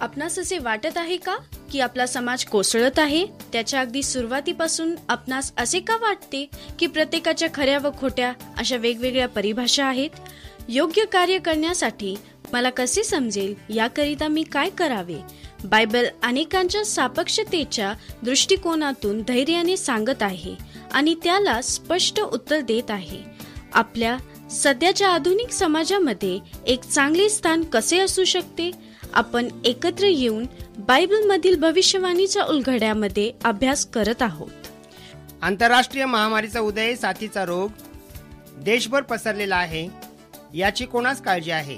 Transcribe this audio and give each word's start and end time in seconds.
आपणास 0.00 0.38
असे 0.38 0.58
वाटत 0.58 0.96
आहे 0.96 1.16
का 1.16 1.36
की 1.72 1.80
आपला 1.80 2.06
समाज 2.06 2.44
कोसळत 2.44 2.98
आहे? 2.98 3.26
त्याच्या 3.52 3.80
अगदी 3.80 4.02
सुरुवातीपासून 4.02 4.94
आपणास 5.08 5.52
असे 5.56 5.80
का 5.80 5.96
वाटते 5.96 6.48
की 6.78 6.86
प्रत्येकाच्या 6.86 7.48
खऱ्या 7.54 7.78
व 7.78 7.90
खोट्या 8.00 8.32
अशा 8.58 8.76
वेगवेगळ्या 8.76 9.28
परिभाषा 9.28 9.84
आहेत? 9.84 10.10
योग्य 10.68 11.04
कार्य 11.04 11.38
करण्यासाठी 11.38 12.14
मला 12.52 12.70
कसे 12.70 13.04
समजेल? 13.04 13.54
याकरिता 13.76 14.28
मी 14.28 14.42
काय 14.42 14.70
करावे? 14.70 15.18
बायबल 15.64 16.06
अनेकांच्या 16.22 16.84
सापक्षतेच्या 16.84 17.92
दृष्टिकोनातून 18.22 19.22
धैर्याने 19.22 19.76
सांगत 19.76 20.22
आहे 20.22 20.54
आणि 20.92 21.14
त्याला 21.14 21.60
स्पष्ट 21.62 22.20
उत्तर 22.20 22.60
देत 22.60 22.90
आहे. 22.90 23.18
आपल्या 23.74 24.16
सध्याच्या 24.50 25.08
आधुनिक 25.08 25.50
समाजामध्ये 25.50 26.38
एक 26.66 26.84
चांगले 26.84 27.28
स्थान 27.28 27.62
कसे 27.62 27.98
असू 27.98 28.24
शकते? 28.24 28.70
आपण 29.14 29.48
एकत्र 29.64 30.04
येऊन 30.04 30.46
बायबलमधील 30.78 31.60
भविष्यवाणीच्या 31.60 32.44
उलघड्यामध्ये 32.44 33.32
अभ्यास 33.44 33.86
करत 33.86 34.22
आहोत. 34.22 34.50
आंतरराष्ट्रीय 35.42 36.04
महामारीचा 36.04 36.60
उदय 36.60 36.94
साथीचा 36.94 37.44
रोग 37.44 37.70
देशभर 38.56 39.02
पसरलेला 39.02 39.56
आहे. 39.56 39.88
याची 40.54 40.84
कोणाच 40.84 41.22
काळजी 41.22 41.50
आहे? 41.50 41.76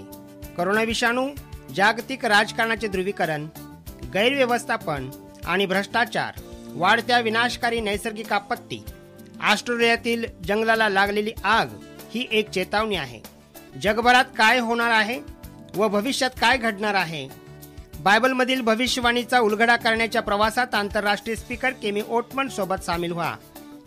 करोना 0.57 0.83
विषाणू 0.83 1.29
जागतिक 1.77 2.25
राजकारणाचे 2.25 2.89
ध्रुवीकरण 2.89 3.47
गैरव्यवस्थापन 4.15 5.11
आणि 5.47 5.67
भ्रष्टाचार 5.67 6.41
वाढत्या 6.67 7.21
विनाशकारी 7.21 7.81
नैसर्गिक 7.81 8.33
आपत्ती 8.33 8.85
ऑस्ट्रेलियातील 9.43 10.25
जंगलाला 10.49 10.89
लागलेली 10.89 11.33
आग 11.45 11.69
ही 12.15 12.27
एक 12.31 12.51
चेतावणी 12.51 12.97
आहे. 12.97 13.21
जगभरात 13.83 14.25
काय 14.39 14.59
होणार 14.59 14.91
आहे? 14.91 15.21
व 15.77 15.89
भविष्यात 15.89 16.31
काय 16.41 16.57
घडणार 16.57 16.95
आहे? 16.95 17.29
बायबलमधील 18.01 18.61
भविष्यवाणीचा 18.61 19.39
उलगडा 19.39 19.77
करण्याच्या 19.77 20.23
प्रवासात 20.23 20.75
आंतरराष्ट्रीय 20.75 21.37
स्पीकर 21.37 21.71
केमी 21.73 22.03
ओटमन 22.09 22.49
सोबत 22.49 22.85
सामील 22.85 23.13
व्हा. 23.13 23.37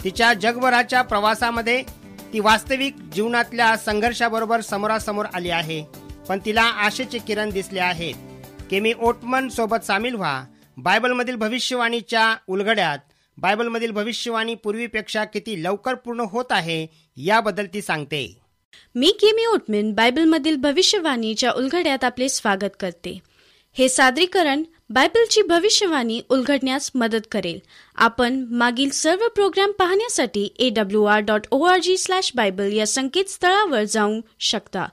तिच्या 0.04 0.34
जगभराच्या 0.34 1.02
प्रवासामध्ये 1.02 1.82
ती 2.34 2.40
वास्तविक 2.40 2.96
जीवनातल्या 3.16 3.76
संघर्षाबरोबर 3.78 4.62
समोरासमोर 4.62 5.26
आली 5.34 5.50
आहे 5.50 5.84
पण 6.30 6.40
तिला 6.46 6.62
आशेचे 6.62 7.18
किरण 7.18 7.50
दिसले 7.50 7.80
आहेत. 7.80 8.16
केमी 8.72 8.94
ओटमन 9.00 9.50
सोबत 9.50 9.86
सामील 9.86 10.16
व्हा. 10.16 10.44
बायबलमधील 10.78 11.36
भविष्यवाणीच्या 11.36 12.36
उलगड्यात 12.48 12.98
बायबलमधील 13.38 13.92
भविष्यवाणी 13.92 14.56
पूर्वीपेक्षा 14.56 15.24
किती 15.24 15.64
लवकर 15.64 15.94
पूर्ण 15.96 16.20
होत 16.20 16.52
आहे 16.52 16.86
याबद्दल 17.18 17.66
ती 17.74 17.82
सांगते. 17.82 18.45
मी 18.96 19.08
केमी 19.08 19.46
ओटमिन 19.46 19.94
बायबलमधील 19.94 20.56
भविष्यवाणीच्या 20.56 21.52
उलगड्यात 21.52 22.04
आपले 22.04 22.30
स्वागत 22.30 22.76
करते. 22.80 23.20
हे 23.74 23.90
सादरीकरण 23.90 24.64
बायबलची 24.90 25.42
भविष्यवाणी 25.42 26.22
उलगडण्यास 26.30 26.92
मदत 26.96 27.28
करेल. 27.32 27.60
आपण 27.96 28.46
मागील 28.52 28.90
सर्व 28.90 29.28
प्रोग्राम 29.28 29.72
पाहण्यासाठी 29.72 30.54
A 30.60 30.70
W 30.70 31.04
R 31.04 31.20
dot 31.20 31.42
O 31.52 31.64
R 31.64 31.80
G 31.80 31.98
slash 31.98 32.32
Bible 32.36 32.74
या 32.74 32.88
संकेतस्थळावर 32.88 33.84
जाऊ 33.84 34.22
शकता. 34.40 34.88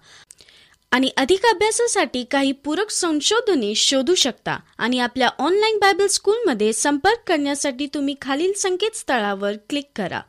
आणि 0.91 1.11
अधिक 1.17 1.47
अभ्यासासाठी 1.47 2.25
काही 2.25 2.53
पूरक 2.53 2.91
संशोधने 2.91 3.75
शोधू 3.75 4.15
शकता 4.15 4.61
आणि 4.79 4.99
आपल्या 4.99 5.29
ऑनलाईन 5.39 5.79
बायबल 5.79 6.07
स्कूलमध्ये 6.07 6.73
संपर्क 6.73 7.29
करण्यासाठी 7.29 7.87
तुम्ही 7.87 8.15
खालील 8.23 8.53
संकेतस्थळावर 8.53 9.53
क्लिक 9.69 9.85
करा. 9.97 10.21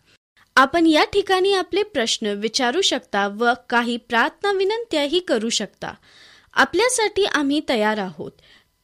आपण 0.55 0.85
या 0.85 1.03
ठिकाणी 1.03 1.53
आपले 1.53 1.83
प्रश्न 1.83 2.27
विचारू 2.27 2.81
शकता 2.81 3.27
व 3.27 3.51
काही 3.69 3.97
प्रार्थना 3.97 4.51
विनंत्याही 4.51 5.19
करू 5.19 5.49
शकता. 5.49 5.93
आपल्यासाठी 6.53 7.25
आम्ही 7.25 7.61
तयार 7.69 7.97
आहोत. 7.97 8.31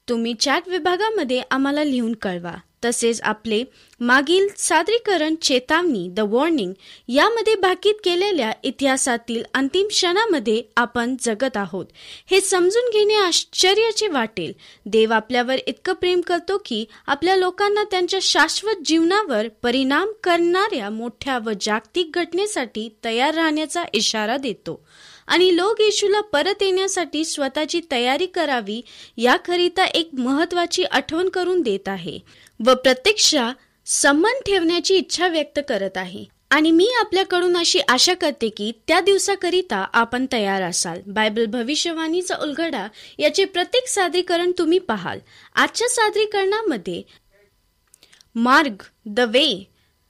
तुम्ही 0.10 0.34
चॅट 0.34 0.68
विभागामध्ये 0.68 1.42
आम्हाला 1.52 1.84
लिहून 1.84 2.14
कळवा. 2.14 2.54
तसेच 2.86 3.22
आपले 3.22 3.64
मागील 4.00 4.48
सादरीकरण 4.58 5.36
चेतावणी 5.36 6.08
द 6.12 6.20
वॉर्निंग 6.20 6.74
यामध्ये 7.08 7.56
भाकीत 7.56 7.94
केलेल्या 8.04 8.52
इतिहासातील 8.64 9.44
अंतिम 9.54 9.88
क्षणामध्ये 9.88 10.62
आपण 10.78 11.16
जगत 11.20 11.58
आहोत. 11.58 11.86
हे 12.32 12.42
समजून 12.42 12.90
घेणे 12.94 13.16
आश्चर्याचे 13.16 14.08
वाटेल. 14.08 14.54
देव 14.86 15.14
आपल्यावर 15.14 15.56
इतकं 15.68 15.94
प्रेम 15.94 16.22
करतो 16.22 16.58
की 16.66 16.86
आपल्या 17.08 17.36
लोकांना 17.36 17.84
त्यांच्या 17.84 18.20
शाश्वत 18.22 18.76
जीवनावर 18.86 19.48
परिणाम 19.64 20.12
करणाऱ्या 20.24 20.90
मोठ्या 20.90 21.38
व 21.38 21.52
जागतिक 21.62 22.12
घटनेसाठी 22.14 22.90
तयार 23.06 23.34
राहण्याचा 23.34 23.84
इशारा 23.94 24.38
देतो. 24.38 24.84
आणि 25.30 25.56
लोक 25.56 25.82
येशूला 25.82 26.22
परत 26.22 26.64
येण्यासाठी 26.64 27.24
स्वतःची 27.26 27.82
तयारी 27.92 28.26
करावी 28.26 28.82
याकरिता 29.18 29.86
एक 29.86 30.10
महत्वाची 30.14 30.84
आठवण 30.84 31.30
करून 31.30 31.62
देत 31.62 31.88
आहे 31.88 32.20
व 32.66 32.74
प्रत्यक्षा 32.74 33.52
संबंध 33.86 34.42
ठेवण्याची 34.46 34.96
इच्छा 34.96 35.28
व्यक्त 35.28 35.60
करत 35.70 35.98
आहे. 35.98 36.26
आणि 36.52 36.72
मी 36.72 36.88
आपल्याकडून 37.00 37.58
अशी 37.58 37.80
आशा 37.88 38.14
करते 38.14 38.50
की 38.50 38.72
त्या 38.88 39.00
दिवसाकरिता 39.00 39.86
आपण 39.94 40.26
तयार 40.32 40.62
असाल. 40.64 41.02
बायबल 41.08 41.46
भविष्यवाणीचा 41.46 42.36
उलगडा 42.42 42.88
याचे 43.20 43.46
प्रत्येक 43.46 43.88
सादरीकरण 43.88 44.52
तुम्ही 44.58 44.80
पाहाल. 44.80 45.20
आजच्या 45.56 45.90
सादरीकरणामध्ये 45.90 47.02
मार्ग 48.36 48.84
द 49.06 49.20
वे 49.20 49.48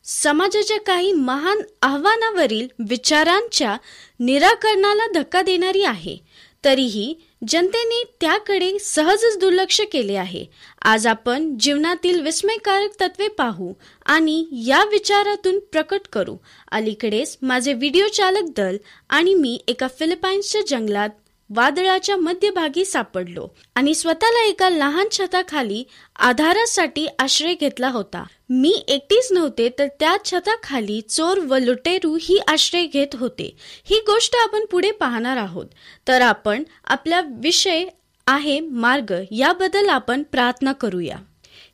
समाजाच्या 0.09 0.77
काही 0.77 1.11
महान 1.13 1.61
आव्हानावरील 1.81 2.67
विचारांच्या 2.89 3.75
निराकरणाला 4.19 5.05
धक्का 5.13 5.41
देणारी 5.41 5.83
आहे. 5.83 6.17
तरीही 6.65 7.13
जनतेने 7.47 8.03
त्याकडे 8.21 8.79
सहजच 8.79 9.37
दुर्लक्ष 9.39 9.81
केले 9.91 10.15
आहे. 10.15 10.45
आज 10.81 11.07
आपण 11.07 11.57
जीवनातील 11.59 12.21
विस्मयकारक 12.21 12.99
तत्वे 13.01 13.27
पाहू 13.27 13.73
आणि 14.05 14.45
या 14.67 14.83
विचारातून 14.91 15.59
प्रकट 15.59 16.07
करू. 16.13 16.35
अलीकडेच 16.71 17.37
माझे 17.41 17.73
व्हिडिओ 17.73 18.07
चालक 18.07 18.49
दल 18.57 18.77
आणि 19.09 19.33
मी 19.33 19.57
एका 19.67 19.87
फिलिपाईन्सच्या 19.99 20.61
जंगलात 20.67 21.09
वादळाच्या 21.49 22.17
मध्यभागी 22.17 22.85
सापडलो 22.85 23.47
आणि 23.75 23.95
स्वतःला 23.95 24.45
एका 24.45 24.69
लहान 24.69 25.07
छताखाली 25.11 25.83
आधारासाठी 26.15 27.07
आश्रय 27.19 27.53
घेतला 27.53 27.89
होता. 27.89 28.23
मी 28.51 28.83
एकटीच 28.87 29.31
नव्हते 29.31 29.69
तर 29.79 29.87
त्या 29.99 30.17
छताखाली 30.25 31.01
चोर 31.01 31.39
व 31.39 31.57
लुटेरू 31.57 32.17
ही 32.21 32.39
आश्रय 32.47 32.85
घेत 32.85 33.15
होते. 33.15 33.55
ही 33.83 33.99
गोष्ट 33.99 34.35
आपण 34.35 34.59
पुढे 34.71 34.91
पाहणार 34.91 35.37
आहोत. 35.37 35.65
तर 36.07 36.21
आपण 36.21 36.63
आपला 36.85 37.21
विषय 37.21 37.85
आहे 38.27 38.59
मार्ग. 38.59 39.13
याबद्दल 39.31 39.89
आपण 39.89 40.23
प्रार्थना 40.23 40.71
करूया. 40.71 41.17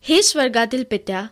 हे 0.02 0.22
स्वर्गातील 0.22 0.84
पित्या 0.84 1.25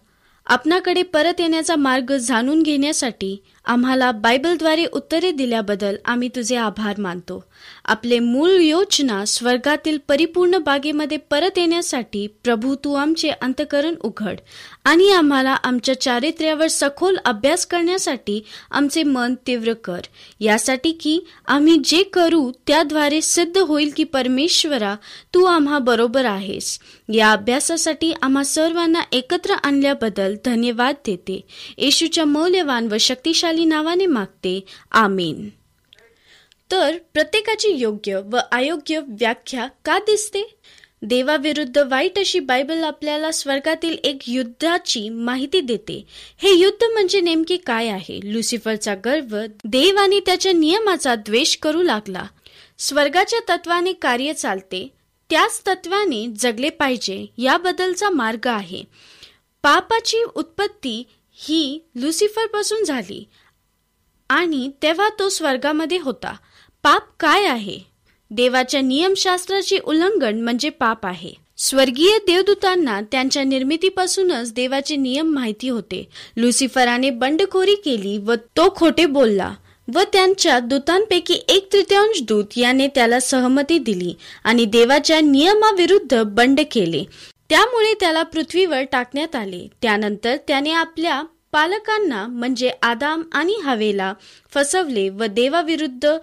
आपणाकडे 0.46 1.04
परत 1.04 1.42
येण्याचा 1.42 1.76
मार्ग 1.76 2.18
जाणून 2.18 2.64
घेण्यासाठी 2.64 3.44
आम्हाला 3.66 4.12
बायबलद्वारे 4.12 4.86
उत्तरे 4.86 5.32
दिल्याबद्दल 5.32 5.96
आम्ही 6.06 6.28
तुझे 6.28 6.56
आभार 6.56 6.96
मानतो. 6.98 7.44
आपले 7.86 8.20
मूळ 8.20 8.50
योजना 8.50 9.26
स्वर्गातील 9.26 9.98
परिपूर्ण 10.08 10.58
बागेमध्ये 10.58 11.18
परत 11.18 11.58
येण्यासाठी 11.58 12.28
प्रभू 12.28 12.76
तू 12.76 12.94
आमचे 12.94 13.30
अंतकरण 13.30 13.96
उघड 14.04 14.38
आणि 14.86 15.12
आम्हाला 15.12 15.52
आमच्या 15.52 16.02
चारित्र्यावर 16.02 16.68
सखोल 16.68 17.18
अभ्यास 17.26 17.66
करण्यासाठी 17.66 18.44
आमचे 18.72 19.04
मन 19.04 19.36
तीव्र 19.48 19.74
कर. 19.74 20.00
यासाठी 20.40 20.92
की 20.92 21.20
आम्ही 21.48 21.78
जे 21.84 22.04
करू 22.04 22.52
त्याद्वारे 22.68 23.22
सिद्ध 23.22 23.58
होईल 23.58 23.92
की 23.98 24.04
परमेश्वरा 24.04 24.96
तू 25.34 25.44
आम्हा 25.44 25.80
बरोबर 25.80 26.26
आहेस. 26.26 26.80
या 27.14 27.32
अभ्यासासाठी 27.32 28.14
आम्हा 28.22 28.44
सर्वांना 28.44 29.02
एकत्र 29.12 29.54
आणल्याबद्दल 29.54 30.36
धन्यवाद 30.46 30.96
देते. 31.06 31.42
येशूच्या 31.78 32.26
मौल्यवान 32.26 32.88
व 32.92 32.98
शक्तिशाली 33.00 33.53
नावाने 33.60 34.06
मागते. 34.06 34.66
आमीन. 34.92 35.50
तर 36.72 36.98
प्रत्येकाची 37.14 37.70
योग्य 37.70 38.22
व 38.32 38.38
अयोग्य 38.52 39.00
व्याख्या 39.00 39.68
का 39.86 40.00
दिसते? 40.00 40.56
देवाविरुद्ध 41.02 41.78
वाईट 41.78 42.20
अशी 42.20 42.40
बायबल 42.40 42.84
आपल्याला 42.84 43.32
स्वर्गातील 43.32 43.98
एक 44.04 44.18
युद्धाची 44.28 45.10
माहिती 45.10 45.62
देते. 45.62 46.06
हे 46.38 46.54
युद्ध 46.54 46.84
म्हणजे 46.84 47.22
नेमके 47.22 47.58
काय 47.58 47.88
आहे? 47.88 48.20
लुसिफरचा 48.24 48.96
गर्व 48.96 49.40
देव 49.66 49.96
आणि 49.96 50.20
त्याच्या 50.20 50.52
नियमाचा 50.52 51.16
द्वेष 51.16 51.58
करू 51.58 51.82
लागला. 51.82 52.24
स्वर्गाच्या 52.78 53.56
तत्वाने 53.56 53.94
कार्य 53.94 54.34
चालते. 54.34 54.88
त्याच 55.30 55.62
तत्वाने 55.68 56.28
जगले 56.40 56.70
पाहिजे 56.70 57.26
याबद्दलचा 57.38 58.10
मार्ग 58.10 58.48
आहे. 58.48 58.84
पापाची 59.64 60.24
उत्पत्ती 60.36 61.04
ही 61.32 61.84
लुसिफरपासून 61.96 62.84
झाली. 62.84 63.28
आणि 64.30 64.70
तेव्हा 64.84 65.10
तो 65.20 65.30
स्वर्गामध्ये 65.30 65.98
होता. 65.98 66.34
पाप 66.84 67.04
काय 67.20 67.46
आहे? 67.46 67.80
देवाच्या 68.32 68.82
नियमशास्त्राचे 68.82 69.78
उल्लंघन 69.78 70.42
म्हणजे 70.42 70.70
पाप 70.70 71.06
आहे. 71.06 71.34
स्वर्गीय 71.58 72.18
देवदूतांना 72.18 73.02
त्यांच्या 73.02 73.44
निर्मितीपासूनच 73.44 74.54
देवाचे 74.54 74.96
नियम 74.96 75.34
माहिती 75.34 75.70
होते. 75.70 76.08
लुसिफराने 76.38 77.10
बंडखोरी 77.10 77.76
केली 77.76 78.18
व 78.18 78.34
तो 78.34 78.74
खोटे 78.76 79.06
बोलला 79.06 79.54
व 79.94 80.00
त्यांच्या 80.14 80.60
दूतांपैकी 80.60 81.34
एक 81.50 81.74
तृतीयांश 81.74 82.22
दूत 82.22 82.58
याने 82.58 82.88
त्याला 82.88 83.20
सहमती 83.20 83.78
दिली 83.78 84.14
आणि 84.44 84.66
देवाच्या 84.66 85.20
नियमाविरुद्ध 85.22 86.24
बंड 86.24 86.60
केले. 86.72 87.04
त्यामुळे 87.50 87.94
त्याला 87.94 88.24
पृथ्वीवर 88.24 88.82
टाकण्यात 88.82 89.36
आले. 89.36 89.68
त्यानंतर 89.82 90.38
त्याने 90.48 90.72
आपल्या 90.72 91.24
पालकांना 91.54 92.28
म्हणजे 92.28 92.72
आदाम 92.82 93.24
आणि 93.32 93.54
हवेला 93.64 94.14
फसवले 94.54 95.10
व 95.10 95.26
देवाविरुद्ध 95.26 96.18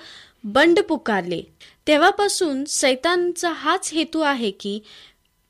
बंड 0.44 0.80
पुकारले. 0.80 1.42
तेव्हापासून 1.86 2.64
सैतानचा 2.64 3.50
हाच 3.50 3.92
हेतू 3.92 4.20
आहे 4.20 4.50
की 4.50 4.80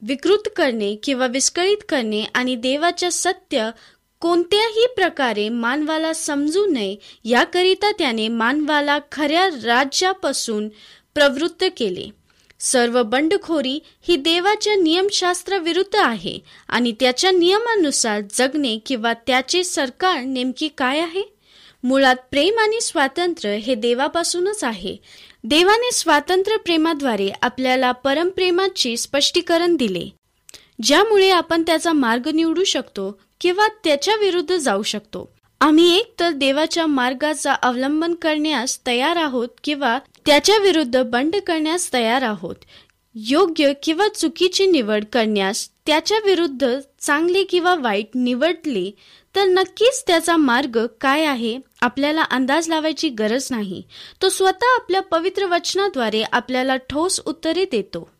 विकृत 0.03 0.49
करणे 0.57 0.95
किंवा 0.95 1.27
विस्कळीत 1.27 1.85
करणे 1.89 2.25
आणि 2.35 2.57
देवाच्या 2.57 3.13
सत्य 3.13 3.71
कोणत्याही 4.21 4.87
प्रकारे 4.97 5.49
मानवाला 5.49 6.13
समजू 6.13 6.67
नये 6.67 6.97
याकरिता 7.25 7.93
त्याने 7.93 8.29
मानवाला 8.29 8.99
खऱ्या 9.13 9.49
राज्यापासून 9.65 10.69
प्रवृत्त 11.15 11.65
केले. 11.77 12.20
सर्व 12.61 13.03
बंडखोरी 13.03 13.79
ही 14.09 14.17
देवाच्या 14.17 14.75
नियमशास्त्राविरुद्ध 14.75 15.97
आहे 15.97 16.39
आणि 16.69 16.93
त्याच्या 17.01 17.31
नियमानुसार 17.31 18.21
जगणे 18.35 18.79
किंवा 18.87 19.13
त्याचे 19.13 19.65
सरकार 19.65 20.21
नेमकी 20.21 20.69
काय 20.69 21.01
आहे? 21.01 21.23
मुळात 21.85 22.17
प्रेम 22.31 22.59
आणि 22.59 22.81
स्वातंत्र्य 22.81 23.57
हे 23.57 23.75
देवापासूनच 23.75 24.65
आहे. 24.65 24.97
देवाने 25.45 25.93
स्वातंत्र्य 25.93 26.57
प्रेमाद्वारे 26.57 27.31
आपल्याला 27.43 27.93
परमप्रेमाचे 27.93 28.97
स्पष्टीकरण 28.97 29.77
दिले. 29.77 30.09
ज्यामुळे 30.83 31.31
आपण 31.31 31.63
त्याचा 31.63 31.93
मार्ग 31.93 32.29
निवडू 32.29 32.65
शकतो 32.65 33.21
किंवा 33.41 33.69
त्याच्या 33.85 34.17
विरुद्ध 34.17 34.57
जाऊ 34.57 34.83
शकतो. 34.83 35.33
आम्ही 35.61 35.97
एक 35.97 36.15
तर 36.21 36.31
देवाच्या 36.31 36.87
मार्गाचा 36.87 37.53
अवलंबन 37.53 38.15
करण्यास 38.15 38.87
तयार 38.87 39.17
आहोत 39.17 39.49
किंवा 39.65 39.99
त्याच्या 40.27 40.59
विरुद्ध 40.59 41.03
बंड 41.03 41.37
करण्यास 41.47 41.93
तयार 41.93 42.23
आहोत. 42.23 42.57
योग्य 43.15 43.73
किंवा 43.83 44.09
चुकीची 44.09 44.67
निवड 44.67 45.05
करण्यास 45.13 45.69
त्याच्या 45.87 46.19
विरुद्ध 46.25 46.79
चांगले 47.01 47.45
किंवा 47.45 47.75
वाईट 47.75 48.09
निवडले 48.15 48.91
तर 49.37 49.45
नक्कीच 49.45 50.05
त्याचा 50.07 50.37
मार्ग 50.37 50.87
काय 51.01 51.25
आहे? 51.25 51.59
आपल्याला 51.81 52.23
अंदाज 52.23 52.69
लावायची 52.69 53.09
गरज 53.09 53.49
नाही. 53.51 53.83
तो 54.23 54.29
स्वतः 54.29 54.75
आपल्या 54.75 55.03
पवित्र 55.03 55.47
वचनाद्वारे 55.47 56.23
आपल्याला 56.23 56.77
ठोस 56.77 57.21
उत्तरे 57.21 57.65
देतो. 57.65 58.11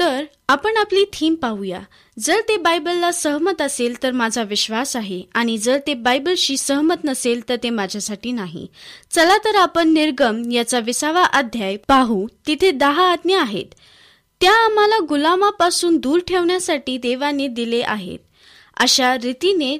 तर 0.00 0.24
आपण 0.48 0.76
आपली 0.76 1.04
थीम 1.12 1.34
पाहूया. 1.34 1.80
जर 2.18 2.40
ते 2.48 2.56
बायबलला 2.56 3.12
सहमत 3.12 3.62
असेल 3.62 4.02
तर 4.02 4.12
माझा 4.12 4.42
विश्वास 4.42 4.96
आहे 4.96 5.22
आणि 5.34 5.58
जर 5.58 5.78
ते 5.86 5.94
बायबलशी 5.94 6.56
सहमत 6.56 7.04
नसेल 7.04 7.48
तर 7.48 7.56
ते 7.62 7.70
माझ्यासाठी 7.70 8.32
नाही. 8.32 8.66
चला 9.10 9.38
तर 9.38 9.54
आपण 9.54 9.88
निर्गम 9.88 10.50
याचा 10.50 10.78
विसावा 10.78 11.22
अध्याय 11.22 11.76
पाहू. 11.76 12.26
तिथे 12.46 12.70
दहा 12.70 13.12
आज्ञा 13.12 13.40
आहेत. 13.40 13.74
त्या 14.40 14.52
आम्हाला 14.52 14.98
गुलामापासून 15.08 15.96
दूर 15.96 16.20
ठेवण्यासाठी 16.20 16.98
देवाने 16.98 17.48
दिले 17.48 17.82
आहेत. 17.82 18.18
अशा 18.76 19.16
रीतीने 19.22 19.78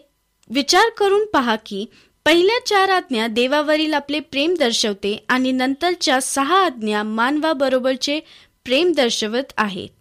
विचार 0.51 0.91
करून 0.91 1.27
पहा 1.27 1.57
की 1.57 1.87
पहिल्या 2.27 2.67
चार 2.67 2.89
आज्ञा 2.89 3.27
देवावरील 3.27 3.95
आपले 3.95 4.21
प्रेम 4.21 4.55
दर्शवते 4.59 5.25
आणि 5.29 5.53
नंतरच्या 5.53 6.21
सहा 6.21 6.65
आज्ञा 6.65 7.03
मानवाबरोबरचे 7.03 8.21
प्रेम 8.65 8.93
दर्शवत 8.93 9.53
आहेत. 9.57 9.98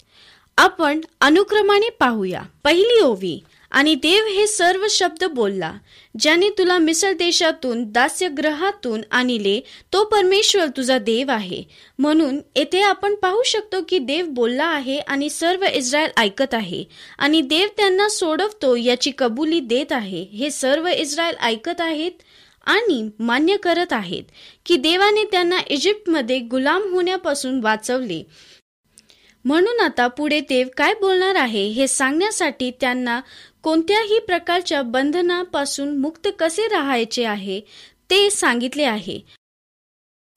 आपण 0.58 1.00
अनुक्रमाने 1.22 1.90
पाहूया. 2.00 2.42
पहिली 2.64 3.00
ओवी 3.02 3.40
आणि 3.72 3.94
देव 3.96 4.26
हे 4.26 4.46
सर्व 4.48 4.86
शब्द 4.90 5.24
बोलला 5.24 5.72
ज्याने 6.20 6.50
तुला 6.50 6.78
मिसळ 6.78 7.14
देशातून 7.14 7.84
दास्यग्रहातून 7.92 9.02
आणले 9.12 9.60
तो 9.94 10.04
परमेश्वर 10.04 10.68
तुझा 10.78 10.98
देव 10.98 11.32
आहे. 11.32 11.64
म्हणून 12.00 12.40
येथे 12.56 12.82
आपण 12.82 13.16
पाहू 13.16 13.44
शकतो 13.46 13.82
की 13.90 14.00
देव 14.00 14.26
बोलला 14.30 14.66
आहे 14.66 14.98
आणि 14.98 15.30
सर्व 15.30 15.66
इस्रायल 15.74 16.10
ऐकत 16.18 16.54
आहे. 16.54 16.84
आणि 17.20 17.42
देव 17.42 17.68
त्यांना 17.78 18.10
सोडवतो 18.10 18.76
याची 18.76 19.12
कबुली 19.18 19.60
देत 19.60 19.92
आहे. 19.92 20.24
हे 20.34 20.50
सर्व 20.52 20.88
इस्रायल 20.88 21.36
ऐकत 21.42 21.82
आहेत 21.82 22.24
आणि 22.66 23.10
मान्य 23.20 23.56
करत 23.58 23.94
आहेत 23.94 24.24
की 24.66 24.76
देवाने 24.78 25.24
त्यांना 25.24 25.60
इजिप्तमध्ये 25.70 26.40
गुलाम 26.40 26.82
होण्यापासून 26.94 27.60
वाचवले. 27.64 28.24
म्हणून 29.48 29.80
आता 29.80 30.08
पुढे 30.08 30.40
देव 30.40 30.68
काय 30.78 30.94
बोलणार 30.94 31.36
आहे 31.36 31.68
हे 31.68 31.88
सांगण्यासाठी 31.88 32.72
त्यांना 32.72 33.20
कोणत्याही 33.64 34.20
प्रकारच्या 34.20 34.82
बंधनापासून 34.82 35.98
मुक्त 35.98 36.28
कसे 36.40 36.68
राहायचे 36.68 37.24
आहे 37.26 37.60
ते 38.10 38.30
सांगितले 38.30 38.84
आहे. 38.84 39.20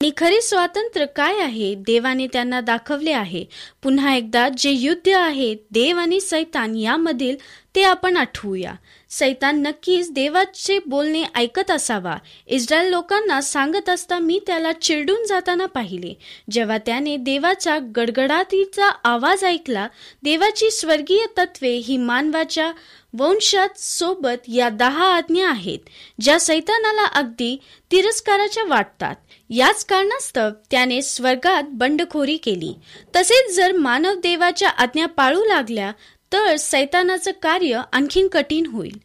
आणि 0.01 0.11
खरे 0.17 0.41
स्वातंत्र्य 0.41 1.05
काय 1.05 1.41
आहे 1.41 1.75
देवाने 1.75 2.27
त्यांना 2.27 2.61
दाखवले 2.61 3.11
आहे. 3.11 3.45
पुन्हा 3.83 4.15
एकदा 4.15 4.49
जे 4.57 4.71
युद्ध 4.71 5.09
आहे 5.09 5.55
देव 5.71 5.97
आणि 5.97 6.19
सैतान 6.19 6.75
यामधील 6.75 7.35
ते 7.75 7.83
आपण 7.83 8.17
आठवूया. 8.17 8.73
सैतान 9.11 9.61
नक्कीच 9.61 10.11
देवाचे 10.11 10.79
बोलणे 10.85 11.23
ऐकत 11.35 11.71
असावा. 11.71 12.15
इस्रायल 12.47 12.89
लोकांना 12.89 13.41
सांगत 13.41 13.89
असता 13.89 14.19
मी 14.19 14.39
त्याला 14.47 14.71
चिरडून 14.71 15.25
जाताना 15.25 15.65
पाहिले. 15.65 16.13
जेव्हा 16.51 16.77
त्याने 16.77 17.17
देवाचा 17.17 17.77
गडगडातीचा 17.95 18.89
आवाज 19.03 19.43
ऐकला 19.43 19.87
देवाची 20.23 20.71
स्वर्गीय 20.71 21.25
तत्वे 21.37 21.75
ही 21.75 21.97
मानवाच्या 21.97 22.71
वंशात 23.19 23.77
सोबत 23.77 24.47
या 24.47 24.69
दहा 24.69 25.05
आज्ञा 25.15 25.49
आहेत 25.49 25.79
ज्या 26.21 26.39
सैतानाला 26.39 27.05
अगदी 27.05 27.57
तिरस्काराच्या 27.91 28.63
वाटतात. 28.63 29.15
याच 29.49 29.85
कारणास्तव 29.85 30.49
त्याने 30.71 31.01
स्वर्गात 31.01 31.63
बंडखोरी 31.67 32.37
केली. 32.37 32.73
तसेच 33.15 33.55
जर 33.55 33.71
मानव 33.71 34.13
देवाच्या 34.13 34.69
आज्ञा 34.69 35.05
पाळू 35.05 35.43
लागल्या 35.43 35.91
तर 36.33 36.55
सैतानाचं 36.55 37.31
कार्य 37.41 37.81
आणखीन 37.91 38.27
कठीण 38.27 38.65
होईल. 38.65 38.97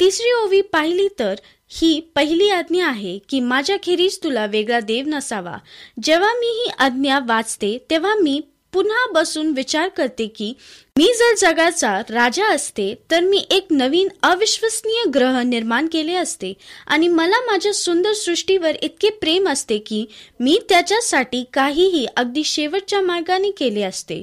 तिसरी 0.00 0.32
ओवी 0.32 0.60
पाहिली 0.60 1.08
तर 1.18 1.34
ही 1.68 2.00
पहिली 2.14 2.50
आज्ञा 2.50 2.86
आहे 2.88 3.18
की 3.28 3.40
माझ्या 3.40 3.76
खेरीज 3.82 4.18
तुला 4.22 4.46
वेगळा 4.46 4.80
देव 4.80 5.04
नसावा. 5.06 5.56
जेव्हा 6.02 6.32
मी 6.32 6.46
ही 6.46 6.70
आज्ञा 6.78 7.18
वाचते 7.26 7.86
तेव्हा 7.90 8.14
मी 8.14 8.40
पुन्हा 8.74 9.12
बसून 9.12 9.50
विचार 9.50 9.88
करते 9.88 10.26
की 10.26 10.52
मी 10.98 11.04
जर 11.04 11.34
जगाचा 11.38 11.98
राजा 12.10 12.46
असते 12.46 12.94
तर 13.10 13.20
मी 13.20 13.44
एक 13.50 13.66
नवीन 13.70 14.08
अविश्वसनीय 14.22 15.10
ग्रह 15.14 15.40
निर्माण 15.42 15.86
केले 15.86 16.14
असते. 16.14 16.52
आणि 16.86 17.08
मला 17.08 17.40
माझ्या 17.40 17.72
सुंदर 17.74 18.12
सृष्टीवर 18.12 18.76
इतके 18.82 19.10
प्रेम 19.10 19.48
असते 19.48 19.78
की 19.78 20.04
मी 20.40 20.58
त्याच्यासाठी 20.68 21.44
काहीही 21.52 22.06
अगदी 22.16 22.44
शेवटच्या 22.44 23.00
मार्गाने 23.00 23.50
केले 23.50 23.82
असते. 23.82 24.22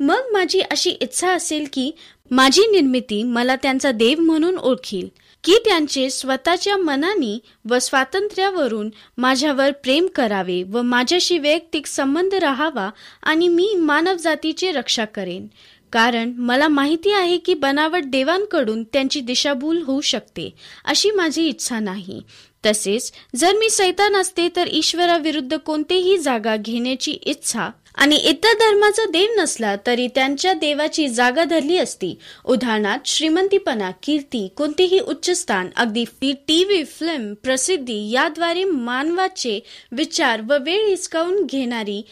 मग 0.00 0.30
माझी 0.32 0.60
अशी 0.60 0.90
इच्छा 0.90 1.32
असेल 1.32 1.66
की 1.72 1.90
माझी 2.30 2.62
निर्मिती 2.62 3.22
मला 3.22 3.56
त्यांचा 3.56 3.92
देव 3.92 4.20
म्हणून 4.20 4.58
ओळखील. 4.58 5.08
की 5.44 5.56
त्यांचे 5.64 6.10
स्वतःच्या 6.10 6.76
मनानी 6.76 7.38
व 7.68 7.78
स्वातंत्र्यावरून 7.78 8.90
माझ्यावर 9.18 9.70
प्रेम 9.72 10.06
करावे 10.06 10.62
व 10.62 10.82
माझ्याशी 10.82 11.38
वैयक्तिक 11.38 11.86
संबंध 11.86 12.34
राहावा 12.34 12.90
आणि 13.22 13.48
मी 13.48 13.74
मानवजातीची 13.78 14.70
रक्षा 14.72 15.04
करेन. 15.04 15.46
कारण 15.92 16.32
मला 16.38 16.68
माहिती 16.68 17.12
आहे 17.12 17.36
की 17.36 17.54
बनावट 17.54 18.04
देवांकडून 18.04 18.82
त्यांची 18.82 19.20
दिशाभूल 19.20 19.82
होऊ 19.82 20.00
शकते 20.00 20.48
अशी 20.84 21.10
माझी 21.10 21.46
इच्छा 21.48 21.78
नाही. 21.78 22.20
तसेच 22.66 23.12
जर 23.36 23.56
मी 23.56 23.70
सैतान 23.70 24.16
असते 24.16 24.48
तर 24.56 24.68
ईश्वराविरुद्ध 24.70 25.56
कोणतेही 25.56 26.18
जागा 26.18 26.56
घेण्याची 26.56 27.12
इच्छा 27.12 27.68
आणि 27.94 28.16
इतर 28.16 28.52
धर्माचा 28.52 29.04
देव 29.04 29.34
नसला 29.38 29.74
तरी 29.86 30.06
त्यांच्या 30.08 30.52
देवाची 30.52 31.08
जागा 31.08 31.44
धरली 31.44 31.76
असती. 31.78 32.14
उदाहरणार्थ 32.44 33.06
श्रीमंतीपणा 33.06 33.90
कीर्ती 34.02 34.46
कोणतेही 34.56 34.98
उच्च 34.98 35.30
स्थान 35.30 35.68
अगदी 35.76 36.32
टी 36.48 36.64
व्ही 36.64 36.84
फिल्म 36.84 37.32
प्रसिद्धी 37.34 38.10
याद्वारे 38.10 38.64
मानवाचे 38.64 39.58
विचार 39.92 40.40
व 40.40 40.56
वेळ 40.60 40.86
हिसकावून 40.88 41.44
घेणारी 41.44 42.02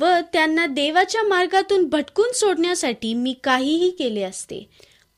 व 0.00 0.06
त्यांना 0.32 0.66
देवाच्या 0.66 1.22
मार्गातून 1.22 1.84
भटकून 1.84 2.32
सोडण्यासाठी 2.32 3.14
मी 3.14 3.34
काहीही 3.44 3.90
केले 3.90 4.22
असते. 4.22 4.68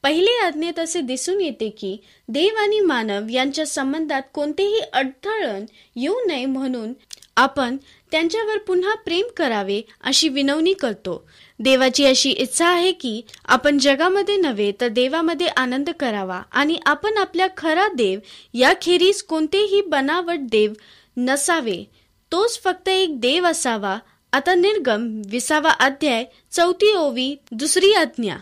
पहिले 0.05 0.31
आज्ञेत 0.45 0.79
असे 0.79 1.01
दिसून 1.01 1.41
येते 1.41 1.69
की 1.71 1.97
देव 2.29 2.57
आणि 2.57 2.81
मानव 2.81 3.29
यांच्या 3.31 3.67
संबंधात 3.67 4.23
कोणतेही 4.35 4.81
अडथळण 4.93 5.65
येऊ 5.97 6.15
नये 6.27 6.47
म्हणून 6.47 6.93
आपण 7.37 7.77
त्यांच्यावर 8.11 8.59
पुन्हा 8.59 8.95
प्रेम 8.95 9.27
करावे 9.37 9.83
अशी 10.01 10.29
विनवणी 10.29 10.73
करतो. 10.73 11.29
देवाची 11.59 12.05
अशी 12.05 12.31
इच्छा 12.31 12.67
आहे 12.67 12.93
की 12.93 13.23
आपण 13.45 13.79
जगामध्ये 13.79 14.37
नव्हे 14.37 14.73
तर 14.81 14.89
देवामध्ये 14.89 15.47
आनंद 15.47 15.91
करावा 16.01 16.43
आणि 16.53 16.79
आपण 16.87 17.19
आपल्या 17.19 17.49
खरा 17.57 17.89
देव 17.89 18.19
याखेरीज 18.55 19.23
कोणतेही 19.23 19.83
बनावट 19.83 20.39
देव 20.39 20.73
नसावे. 21.17 21.85
तोच 22.33 22.63
फक्त 22.63 22.89
एक 22.89 23.21
देव 23.21 23.47
असावा. 23.47 23.99
आता 24.33 24.55
निर्गम 24.55 25.23
विसावा 25.31 25.71
अध्याय 25.71 26.25
चौथी 26.51 26.93
ओवी 26.93 27.37
दुसरी 27.53 27.93
आज्ञा. 27.93 28.37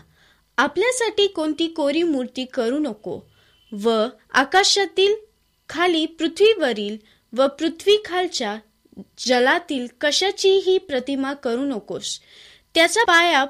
आपल्यासाठी 0.57 1.27
कोणती 1.27 1.67
कोरी 1.67 2.03
मूर्ती 2.03 2.45
करू 2.45 2.79
नको. 2.79 3.19
व 3.83 4.05
आकाशातील 4.31 5.13
खाली 5.69 6.05
पृथ्वीवरील 6.05 6.97
व 7.37 7.47
पृथ्वी 7.47 8.01
खालच्या 8.05 8.57
जलातील 9.17 9.87
कशाचीही 10.01 10.77
प्रतिमा 10.77 11.33
करू 11.33 11.65
नकोस. 11.65 12.19
त्याचा 12.75 13.03
पाया 13.03 13.45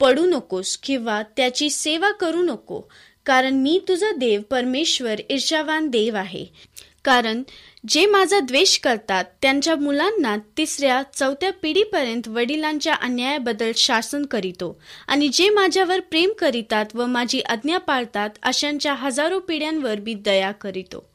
पडू 0.00 0.26
नकोस 0.26 0.76
किंवा 0.76 1.22
त्याची 1.36 1.70
सेवा 1.70 2.10
करू 2.10 2.42
नको 2.42 2.80
कारण 3.26 3.54
मी 3.54 3.80
तुझा 3.88 4.10
देव 4.12 4.40
परमेश्वर 4.50 5.20
ईर्षावान 5.30 5.88
देव 5.88 6.16
आहे. 6.16 6.46
कारण 7.04 7.42
जे 7.88 8.06
माझा 8.06 8.40
द्वेष 8.40 8.78
करतात 8.78 9.24
त्यांच्या 9.42 9.76
मुलांना 9.76 10.36
तिसऱ्या 10.56 11.02
चौथ्या 11.14 11.52
पिढीपर्यंत 11.52 12.28
वडिलांच्या 12.28 12.94
अन्यायाबद्दल 12.94 13.72
शासन 13.76 14.26
करीतो. 14.26 14.80
आणि 15.08 15.28
जे 15.28 15.50
माझ्यावर 15.50 16.00
प्रेम 16.00 16.32
करीतात 16.38 16.86
व 16.94 17.06
माझी 17.06 17.40
आज्ञा 17.40 17.78
पाळतात 17.78 18.30
अशांच्या 18.42 18.94
हजारो 18.94 19.38
पिढ्यांवर 19.38 20.00
मी 20.00 20.14
दया 20.14 20.52
करीतो. 20.52 21.12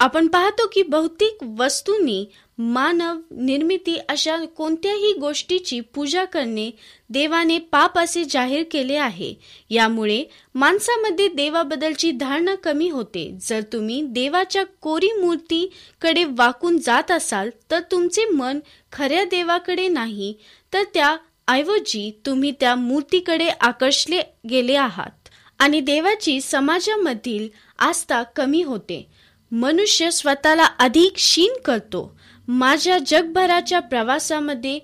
आपण 0.00 0.26
पाहतो 0.26 0.66
की 0.66 0.82
बहुतेक 0.82 1.38
वस्तूंनी 1.58 2.26
मानव 2.58 3.18
निर्मिती 3.30 3.96
अशा 4.08 4.36
कोणत्याही 4.44 5.12
गोष्टीची 5.12 5.80
पूजा 5.80 6.24
करणे 6.24 6.70
देवाने 7.10 7.58
पाप 7.58 7.98
असे 7.98 8.24
जाहीर 8.24 8.62
केले 8.70 8.96
आहे. 8.96 9.34
यामुळे 9.70 10.24
माणसामध्ये 10.54 11.28
देवाबद्दलची 11.28 12.10
धारणा 12.10 12.54
कमी 12.54 12.88
होते. 12.88 13.38
जर 13.40 13.60
तुम्ही 13.72 14.02
देवाच्या 14.02 14.64
कोरी 14.64 15.08
मूर्तीकडे 15.20 16.24
वाकून 16.24 16.78
जात 16.78 17.10
असाल 17.10 17.50
तर 17.70 17.80
तुमचे 17.80 18.24
मन 18.24 18.60
खऱ्या 18.92 19.24
देवाकडे 19.24 19.88
नाही 19.88 20.34
तर 20.72 20.82
त्या 20.94 21.16
ऐवजी 21.48 22.20
तुम्ही 22.26 22.52
त्या 22.60 22.74
मूर्तीकडे 22.74 23.48
आकर्षले 23.48 24.20
गेले 24.50 24.74
आहात. 24.74 25.28
आणि 25.58 25.80
देवाची 25.80 26.40
समाजामधील 26.40 27.48
आस्था 27.78 28.22
कमी 28.22 28.62
होते. 28.62 29.06
मनुष्य 29.52 30.10
स्वतःला 30.10 30.64
अधिक 30.64 31.12
क्षीण 31.12 31.60
करतो. 31.64 32.18
माझ्या 32.48 32.98
जगभराच्या 33.06 33.80
प्रवासामध्ये 33.80 34.78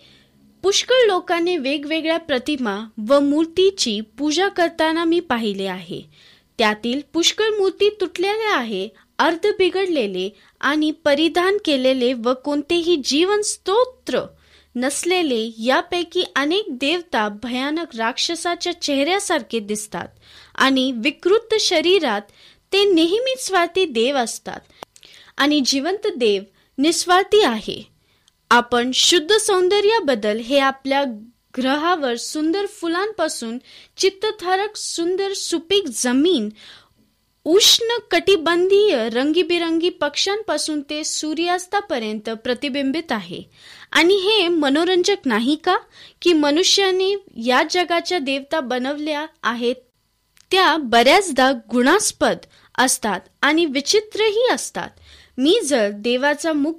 पुष्कळ 0.63 1.07
लोकांनी 1.07 1.57
वेगवेगळ्या 1.57 2.19
प्रतिमा 2.19 2.79
व 3.09 3.21
मूर्तीची 3.21 4.01
पूजा 4.19 4.49
करताना 4.49 5.05
मी 5.05 5.21
पाहिले 5.21 5.67
आहे. 5.67 6.03
त्यातील 6.59 7.01
पुष्कळ 7.13 7.49
मूर्ती 7.49 7.89
तुटलेल्या 8.01 8.57
आहे 8.57 8.89
अर्ध 9.19 9.47
बिघडलेले 9.59 10.29
आणि 10.61 10.91
परिधान 10.91 11.57
केलेले 11.65 12.13
व 12.13 12.33
कोणतेही 12.45 12.97
जीवन 12.97 13.41
स्तोत्र 13.43 14.21
नसलेले 14.77 15.51
यापैकी 15.59 16.25
अनेक 16.37 16.65
देवता 16.71 17.29
भयानक 17.43 17.97
राक्षसाच्या 17.97 18.81
चेहऱ्यासारखे 18.81 19.59
दिसतात 19.59 20.09
आणि 20.55 20.93
विकृत 20.97 21.55
शरीरात 21.61 22.23
ते 22.73 22.85
नेहमीच 22.85 23.47
स्वार्थी 23.47 23.85
देव 23.85 24.17
असतात. 24.17 24.61
आणि 25.37 25.61
जिवंत 25.61 26.07
देव 26.17 26.43
निस्वार्थी 26.81 27.41
आहे. 27.43 27.89
आपण 28.51 28.91
शुद्ध 28.95 29.37
सौंदर्याबद्दल 29.37 30.39
हे 30.39 30.59
आपल्या 30.59 31.05
ग्रहावर 31.57 32.17
सुंदर 32.17 32.67
फुलांपासून 32.67 33.59
चित्तथारक 33.97 34.77
सुंदर 34.77 35.33
सुपीक 35.33 35.85
जमीन 35.93 36.49
उष्ण 37.45 37.99
कटिबंधीय 38.11 39.09
रंगीबिरंगी 39.09 39.89
पक्ष्यांपासून 39.89 40.81
ते 40.81 41.05
सूर्यास्तापर्यंत 41.05 42.31
प्रतिबिंबित 42.31 43.13
आहे. 43.13 43.43
आणि 43.93 44.15
हे 44.15 44.49
मनोरंजक 44.49 45.17
नाही 45.25 45.57
का? 45.57 45.77
की 46.23 46.33
मनुष्याने 46.33 47.17
या 47.37 47.63
जगाच्या 47.71 48.19
देवता 48.19 48.61
बनवल्या 48.61 49.27
आहेत 49.43 49.75
त्या 50.51 50.77
बऱ्याचदा 50.77 51.53
गुणास्पद 51.71 52.37
असतात 52.79 53.21
आणि 53.43 53.65
विचित्रही 53.65 54.49
असतात. 54.53 54.89
मी 55.41 55.59
जर 55.65 55.91
देवाचा 55.95 56.53
मुख 56.53 56.73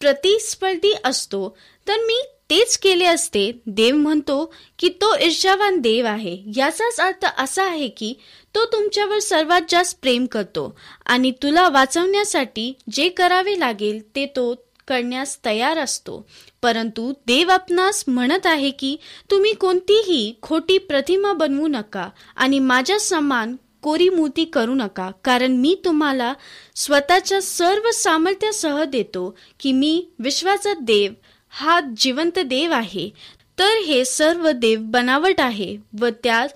प्रतिस्पर्धी 0.00 0.92
असतो 1.04 1.56
तर 1.86 1.96
मी 2.00 2.22
तेच 2.50 2.76
केले 2.78 3.04
असते. 3.04 3.50
देव 3.66 3.96
म्हणतो 3.96 4.54
की 4.78 4.88
तो 4.88 5.14
ईर्षावान 5.20 5.78
देव 5.78 6.06
आहे. 6.06 6.36
याचाच 6.56 7.00
अर्थ 7.00 7.24
असा 7.38 7.64
आहे 7.64 7.88
की 7.88 8.12
तो 8.54 8.64
तुमच्यावर 8.64 9.18
सर्वात 9.18 9.60
जास्त 9.68 9.98
प्रेम 10.02 10.26
करतो 10.26 10.76
आणि 11.06 11.30
तुला 11.42 11.68
वाचवण्यासाठी 11.68 12.72
जे 12.92 13.08
करावे 13.08 13.58
लागेल 13.60 14.00
ते 14.16 14.26
तो 14.26 14.54
करण्यास 14.88 15.38
तयार 15.44 15.78
असतो. 15.78 16.26
परंतु 16.62 17.12
देव 17.26 17.50
आपणास 17.50 18.04
म्हणत 18.08 18.46
आहे 18.46 18.70
की 18.70 18.96
तुम्ही 19.30 19.52
कोणतीही 19.54 20.34
खोटी 20.42 20.78
प्रतिमा 20.78 21.32
बनवू 21.32 21.66
नका 21.68 22.08
आणि 22.36 22.58
माझ्या 22.58 23.00
समान 23.00 23.56
कोरी 23.84 24.08
मूर्ती 24.08 24.44
करू 24.44 24.74
नका 24.74 25.10
कारण 25.24 25.52
मी 25.52 25.74
तुम्हाला 25.84 26.32
स्वतःच्या 26.76 27.40
सर्व 27.42 27.90
सामर्थ्यासह 27.90 28.84
देतो 28.84 29.36
की 29.60 29.72
मी 29.72 30.06
विश्वाचा 30.18 30.74
देव 30.82 31.12
हा 31.52 31.80
जिवंत 31.96 32.38
देव 32.38 32.72
आहे. 32.72 33.10
तर 33.58 33.76
हे 33.86 34.04
सर्व 34.04 34.50
देव 34.50 34.80
बनावट 34.82 35.40
आहे 35.40 35.76
व 36.00 36.08
त्या 36.24 36.46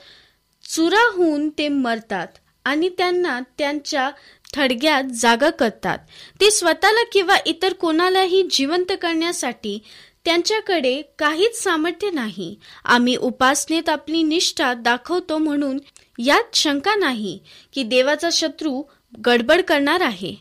चुरा 0.69 1.05
होऊन 1.13 1.49
ते 1.59 1.69
मरतात 1.69 2.39
आणि 2.65 2.89
त्यांना 2.89 3.41
त्यांच्या 3.59 4.11
थडग्यात 4.55 5.13
जागा 5.15 5.51
करतात. 5.51 5.99
ते 6.41 6.51
स्वतःला 6.51 7.05
किंवा 7.13 7.37
इतर 7.47 7.73
कोणालाही 7.73 8.43
जिवंत 8.51 8.93
करण्यासाठी 9.03 9.79
त्यांच्याकडे 10.25 11.01
काहीच 11.19 11.63
सामर्थ्य 11.63 12.11
नाही. 12.11 12.55
आम्ही 12.85 13.17
उपासनेत 13.17 13.89
आपली 13.89 14.23
निष्ठा 14.23 14.75
दाखवतो 14.75 15.39
म्हणून 15.39 15.79
यात 16.19 16.55
शंका 16.55 16.95
नाही 16.95 17.39
की 17.75 17.83
देवाचा 17.83 18.29
शत्रू 18.33 18.83
गडबड 19.27 19.61
करणार 19.61 20.01
आहे. 20.01 20.35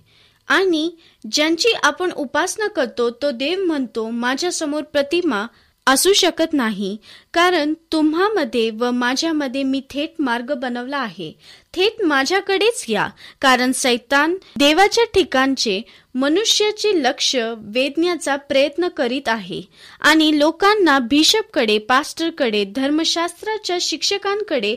आणि 0.47 0.89
ज्यांची 1.31 1.73
आपण 1.83 2.11
उपासना 2.11 2.67
करतो 2.67 3.09
तो 3.09 3.31
देव 3.31 3.63
म्हणतो 3.63 4.09
माझ्यासमोर 4.09 4.81
प्रतिमा 4.83 5.45
असू 5.87 6.13
शकत 6.13 6.53
नाही 6.53 6.97
कारण 7.33 7.73
तुम्हामध्ये 7.91 8.69
व 8.69 8.91
माझ्यामध्ये 8.91 9.63
मी 9.63 9.81
थेट 9.89 10.13
मार्ग 10.19 10.53
बनवला 10.53 10.97
आहे. 10.97 11.31
थेट 11.73 12.03
माझ्याकडेच 12.05 12.85
या 12.87 13.07
कारण 13.41 13.71
सैतान 13.71 14.35
देवाच्या 14.57 15.03
ठिकाणचे 15.13 15.81
मनुष्याचे 16.15 16.91
लक्ष 17.03 17.35
वेधण्याचा 17.57 18.35
प्रयत्न 18.35 18.87
करीत 18.87 19.27
आहे. 19.27 19.61
आणि 20.01 20.39
लोकांना 20.39 20.99
बिशपकडे 20.99 21.77
पास्टरकडे 21.77 22.63
धर्मशास्त्राच्या 22.65 23.77
शिक्षकांकडे 23.81 24.75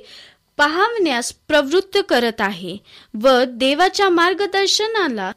पाहण्यास 0.60 1.32
प्रवृत्त 1.48 1.98
करत 2.08 2.40
आहे 2.40 2.76
व 3.22 3.28
देवाच्या 3.48 4.08
मार्गदर्शनाला 4.08 5.32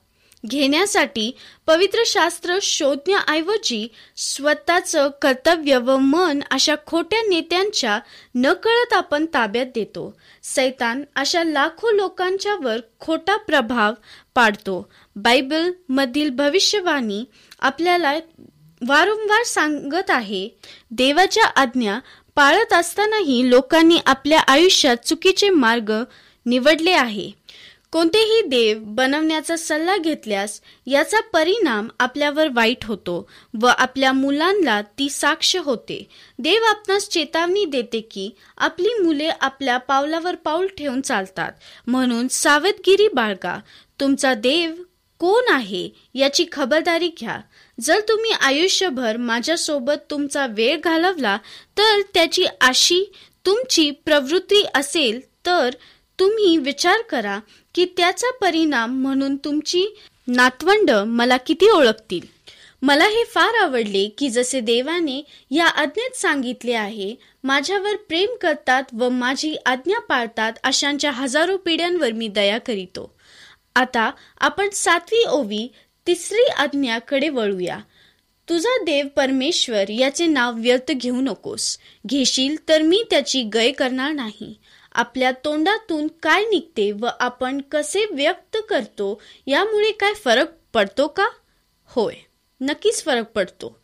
घेण्यासाठी 0.46 1.32
पवित्र 1.68 2.00
शास्त्र 2.06 2.58
शोधण्याऐवजी 2.62 3.88
स्वतःचं 4.18 5.10
कर्तव्य 5.22 5.78
व 5.78 5.98
मन 5.98 6.40
अशा 6.52 6.76
खोट्या 6.86 7.22
नेत्यांच्या 7.30 8.00
नकळत 8.36 8.94
आपण 8.94 9.26
ताब्यात 9.26 9.66
देतो. 9.76 10.18
सैतान 10.44 11.04
अशा 11.16 11.44
लाखो 11.44 11.92
लोकांच्यावर 11.92 12.80
खोटा 13.00 13.38
प्रभाव 13.38 13.94
पाडतो. 14.36 14.92
बायबल 15.16 15.72
मधील 15.90 16.30
भविष्यवाणी 16.30 17.24
आपल्याला 17.60 18.14
वारंवार 18.88 19.44
सांगत 19.44 20.10
आहे 20.10 20.50
देवाच्या 20.92 21.44
आज्ञा 21.44 22.00
पाळत 22.36 22.74
असतानाही 22.74 23.50
लोकांनी 23.50 24.00
आपल्या 24.06 24.40
आयुष्यात 24.40 24.98
चुकीचे 24.98 25.50
मार्ग 25.50 25.94
निवडले 26.46 26.92
आहे. 26.92 27.32
कोणतेही 27.92 28.42
देव 28.42 28.78
बनवण्याचा 28.82 29.56
सल्ला 29.58 29.98
घेतल्यास 29.98 30.62
याचा 30.88 31.20
परिणाम 31.20 31.88
आपल्यावर 32.00 32.48
वाईट 32.54 32.86
होतो 32.86 33.30
व 33.62 33.68
आपल्या 33.68 34.14
मुलांना 34.14 34.82
ती 34.82 35.10
साक्ष 35.10 35.56
होते. 35.56 36.08
देव 36.40 36.64
आपणास 36.64 37.08
चेतावणी 37.10 37.66
देते 37.66 38.02
की 38.02 38.30
आपली 38.58 39.04
मुले 39.04 39.30
आपल्या 39.42 39.78
पावलावर 39.78 40.36
पाऊल 40.36 40.68
ठेवून 40.68 41.02
चालतात. 41.02 41.52
म्हणून 41.88 42.28
सावधगिरी 42.28 43.08
बाळगा. 43.08 43.60
तुमचा 44.00 44.34
देव 44.34 44.72
कोण 45.20 45.54
आहे 45.54 45.90
याची 46.14 46.46
खबरदारी 46.52 47.10
घ्या. 47.20 47.40
जर 47.78 48.00
तुम्ही 48.00 48.32
आयुष्यभर 48.32 49.18
माझ्यासोबत 49.18 50.10
तुमचा 50.10 50.46
वेळ 50.48 50.80
घालवला 50.84 51.38
तर 51.78 52.02
त्याची 52.14 52.46
आशी 52.62 53.04
तुमची 53.46 53.90
प्रवृत्ती 54.06 54.64
असेल 54.76 55.20
तर 55.46 55.70
तुम्ही 56.20 56.58
विचार 56.58 57.02
करा 57.02 57.40
की 57.76 57.86
त्याचा 57.98 58.32
परिणाम 58.42 59.02
म्हणून 59.02 59.36
तुमची 59.36 59.86
नातवंड 60.28 60.92
मला 60.92 61.38
किती 61.38 61.70
ओळखतील. 61.70 62.26
मला 62.82 63.06
हे 63.06 63.24
फार 63.24 63.56
आवडले 63.56 64.08
की 64.18 64.30
जसे 64.30 64.60
देवाने 64.60 65.22
या 65.52 65.66
आज्ञेत 65.66 66.16
सांगितले 66.18 66.74
आहे 66.74 67.14
माझ्यावर 67.44 67.96
प्रेम 68.08 68.36
करतात 68.42 68.84
व 68.94 69.10
माझी 69.10 69.56
आज्ञा 69.66 70.00
पाळतात 70.00 70.54
अशांच्या 70.64 71.12
हजारो 71.12 71.58
पिढ्यांवर 71.58 72.12
मी 72.12 72.28
दया 72.28 72.58
करीतो. 72.58 73.12
आता 73.76 74.10
आपण 74.38 74.70
सातवी 74.70 75.24
ओवी 75.24 75.68
तिसरी 76.08 76.48
आज्ञाकडे 76.58 77.30
वळूया. 77.30 77.80
तुझा 78.50 78.84
देव 78.84 79.08
परमेश्वर 79.16 79.90
याचे 79.90 80.26
नाव 80.26 80.54
व्यर्थ 80.56 80.92
घेऊ 80.92 81.22
नकोस. 81.22 81.78
घेशील 82.08 82.70
तर 82.70 82.82
मी 82.82 83.04
त्याची 83.10 83.44
गय 83.44 83.72
करणार 83.72 84.12
नाही. 84.12 84.54
आपल्या 84.92 85.32
तोंडातून 85.32 86.08
काय 86.08 86.46
निघते 86.46 86.92
व 86.92 87.08
आपण 87.20 87.62
कसे 87.72 88.06
व्यक्त 88.12 88.58
करतो 88.70 89.22
यामुळे 89.48 89.92
काय 89.92 90.14
फरक 90.14 90.48
पडतो 90.74 91.08
का? 91.08 91.28
होय 91.86 92.16
नक्कीच 92.62 93.04
फरक 93.04 93.32
पडतो. 93.32 93.80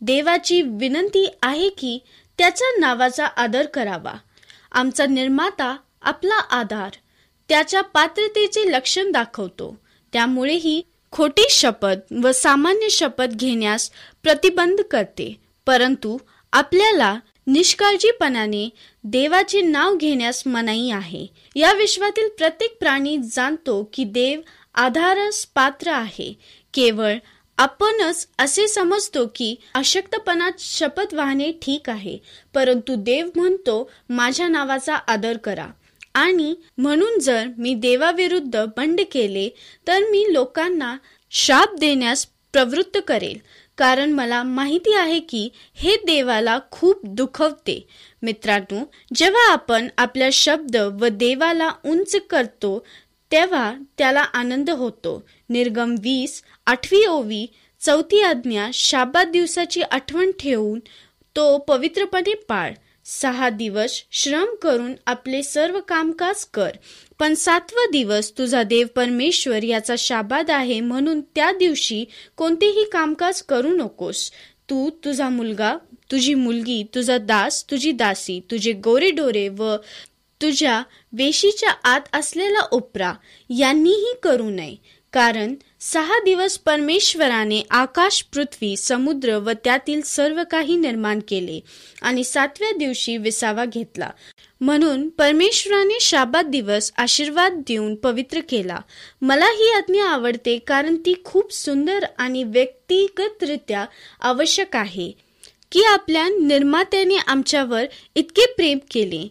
देवाची 0.00 0.62
विनंती 0.62 1.30
आहे 1.42 1.68
की 1.68 1.98
त्याच्या 2.38 2.68
नावाचा 2.80 3.26
आदर 3.26 3.66
करावा. 3.66 4.14
आमचा 4.72 5.06
निर्माता 5.06 5.76
आपला 6.02 6.34
आधार. 6.34 6.90
त्याच्या 7.48 7.80
पात्रतेचे 7.80 8.72
लक्षण 8.72 9.12
दाखवतो. 9.12 9.80
त्यामुळेही 10.12 10.82
खोटी 11.16 11.46
शपथ 11.50 12.12
व 12.22 12.32
सामान्य 12.32 12.88
शपथ 12.88 13.24
घेण्यास 13.24 13.90
प्रतिबंध 14.22 14.80
करते. 14.80 15.40
परंतु 15.66 16.18
आपल्याला 16.52 17.18
निष्काळजीपणाने 17.46 18.70
देवाचे 19.04 19.60
नाव 19.60 19.96
घेण्यास 19.96 20.42
मनाई 20.46 20.90
आहे. 20.90 21.26
या 21.56 21.72
विश्वातील 21.72 22.28
प्रत्येक 22.28 22.76
प्राणी 22.78 23.18
जाणतो 23.18 23.90
की 23.92 24.04
देव 24.04 24.40
आधारस 24.74 25.46
पात्र 25.54 25.90
आहे. 25.90 26.38
केवळ 26.74 27.14
आपणच 27.58 28.28
असे 28.38 28.68
समजतो 28.68 29.26
की 29.34 29.56
अशक्तपणात 29.74 30.52
शपथ 30.58 31.14
वाहणे 31.14 31.52
ठीक 31.52 31.90
आहे. 31.90 32.18
परंतु 32.54 32.94
देव 32.98 33.28
म्हणतो 33.36 33.90
माझ्या 34.08 34.48
नावाचा 34.48 34.94
आदर 34.94 35.36
करा. 35.36 35.66
आणि 36.16 36.54
म्हणून 36.78 37.18
जर 37.18 37.46
मी 37.58 37.74
देवाविरुद्ध 37.74 38.64
बंड 38.76 39.00
केले 39.12 39.48
तर 39.86 39.98
मी 40.10 40.24
लोकांना 40.32 40.96
शाप 41.30 41.74
देण्यास 41.74 42.26
प्रवृत्त 42.52 42.98
करेल. 43.08 43.38
कारण 43.78 44.12
मला 44.12 44.42
माहिती 44.42 44.94
आहे 44.94 45.18
की 45.20 45.48
हे 45.74 45.96
देवाला 46.06 46.58
खूप 46.70 47.00
दुखवते. 47.04 47.86
मित्रांनो 48.22 48.84
जेव्हा 49.14 49.52
आपण 49.52 49.88
आपला 49.98 50.28
शब्द 50.32 50.76
व 50.76 51.08
देवाला 51.12 51.70
उंच 51.84 52.16
करतो 52.30 52.86
तेव्हा 53.32 53.74
त्याला 53.98 54.20
आनंद 54.20 54.70
होतो. 54.70 55.22
निर्गम 55.48 55.94
वीस 56.02 56.42
आठवी 56.66 57.04
ओवी 57.06 57.46
चौथी 57.80 58.20
आज्ञा 58.20 58.68
शाबाद 58.74 59.28
दिवसाची 59.28 59.82
आठवण 59.82 60.30
ठेवून 60.38 60.78
तो 61.36 61.58
पवित्रपणे 61.58 62.34
पाळ. 62.48 62.72
सहा 63.08 63.48
दिवस 63.48 64.02
श्रम 64.12 64.54
करून 64.62 64.94
आपले 65.06 65.42
सर्व 65.42 65.80
कामकाज 65.80 66.44
कर. 66.44 66.70
पण 67.18 67.34
सातवा 67.34 67.86
दिवस 67.92 68.32
तुझा 68.38 68.62
देव 68.62 68.86
परमेश्वर 68.96 69.62
याचा 69.62 69.94
शाबाद 69.98 70.50
आहे 70.50 70.80
म्हणून 70.80 71.20
त्या 71.20 71.52
दिवशी 71.52 72.04
कोणतेही 72.36 72.84
कामकाज 72.84 73.42
करू 73.42 73.68
नकोस. 73.68 74.30
तू 74.70 74.90
तुझा 75.04 75.28
मुलगा 75.28 75.76
तुझी 76.12 76.34
मुलगी 76.34 76.82
तुझा 76.94 77.18
दास 77.18 77.64
तुझी 77.70 77.92
दासी 77.92 78.40
तुझे 78.50 78.72
गोरेडोरे 78.72 79.48
व 79.48 79.76
तुझ्या 80.42 80.82
वेशीच्या 81.12 81.70
आत 81.84 82.00
असलेला 82.12 82.66
ओपरा 82.72 83.12
यांनीही 83.58 84.14
करू 84.22 84.50
नये. 84.50 84.76
कारण 85.12 85.54
सहा 85.92 86.18
दिवस 86.18 86.56
परमेश्वराने 86.58 87.62
आकाश 87.70 88.20
पृथ्वी 88.22 88.76
समुद्र 88.76 89.36
व 89.36 89.50
त्यातील 89.64 90.00
सर्व 90.02 90.42
काही 90.50 90.76
निर्माण 90.76 91.20
केले 91.28 91.60
आणि 92.02 92.24
सातव्या 92.24 92.70
दिवशी 92.78 93.16
विसावा 93.16 93.64
घेतला. 93.64 94.10
म्हणून 94.60 95.08
परमेश्वराने 95.08 95.98
शाबात 96.00 96.44
दिवस 96.44 96.92
आशीर्वाद 96.96 97.62
देऊन 97.68 97.94
पवित्र 97.94 98.40
केला. 98.48 98.80
मला 99.22 99.46
ही 99.46 99.70
आज्ञा 99.70 100.06
आवडते 100.06 100.58
कारण 100.58 100.96
ती 100.96 101.14
खूप 101.24 101.52
सुंदर 101.52 102.04
आणि 102.18 102.44
व्यक्तिगतरित्या 102.44 103.86
आवश्यक 104.20 104.76
आहे 104.76 105.10
की 105.72 105.82
आपल्या 105.82 106.28
निर्मात्याने 106.28 107.16
आमच्यावर 107.16 107.84
इतके 108.14 108.46
प्रेम 108.46 108.78
केले. 108.90 109.26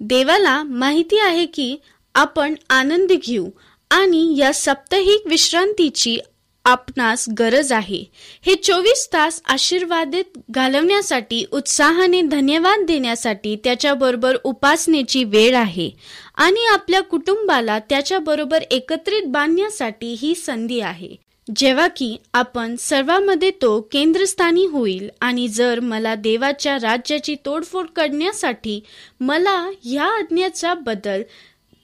देवाला 0.00 0.62
माहिती 0.62 1.18
आहे 1.18 1.46
की 1.46 1.76
आपण 2.14 2.54
आनंद 2.70 3.12
घेऊ 3.12 3.48
आणि 3.90 4.34
या 4.38 4.52
साप्ताहिक 4.52 5.26
विश्रांतीची 5.26 6.18
आपणास 6.64 7.24
गरज 7.38 7.72
आहे. 7.72 8.02
हे 8.46 8.54
चोवीस 8.54 9.08
तास 9.12 9.40
आशीर्वादित 9.44 10.38
घालवण्यासाठी 10.50 11.44
उत्साहाने 11.52 12.22
धन्यवाद 12.22 12.84
देण्यासाठी 12.86 13.54
त्याच्याबरोबर 13.56 14.36
उपासनेची 14.44 15.24
वेळ 15.24 15.56
आहे 15.56 15.90
आणि 16.36 16.64
आपल्या 16.66 17.00
कुटुंबाला 17.02 17.78
त्याच्याबरोबर 17.78 18.62
एकत्रित 18.70 19.26
बांधण्यासाठी 19.26 20.14
ही 20.20 20.34
संधी 20.34 20.80
आहे. 20.80 21.14
जेव्हा 21.56 21.86
की 21.88 22.16
आपण 22.34 22.74
सर्वांमध्ये 22.76 23.50
तो 23.62 23.80
केंद्रस्थानी 23.92 24.66
होईल 24.66 25.08
आणि 25.20 25.48
जर 25.48 25.80
मला 25.80 26.14
देवाच्या 26.14 26.76
राज्याची 26.76 27.34
तोडफोड 27.44 27.86
करण्यासाठी 27.86 28.80
मला 29.20 29.70
ह्या 29.84 30.04
आज्ञेचा 30.04 30.74
बदल 30.74 31.22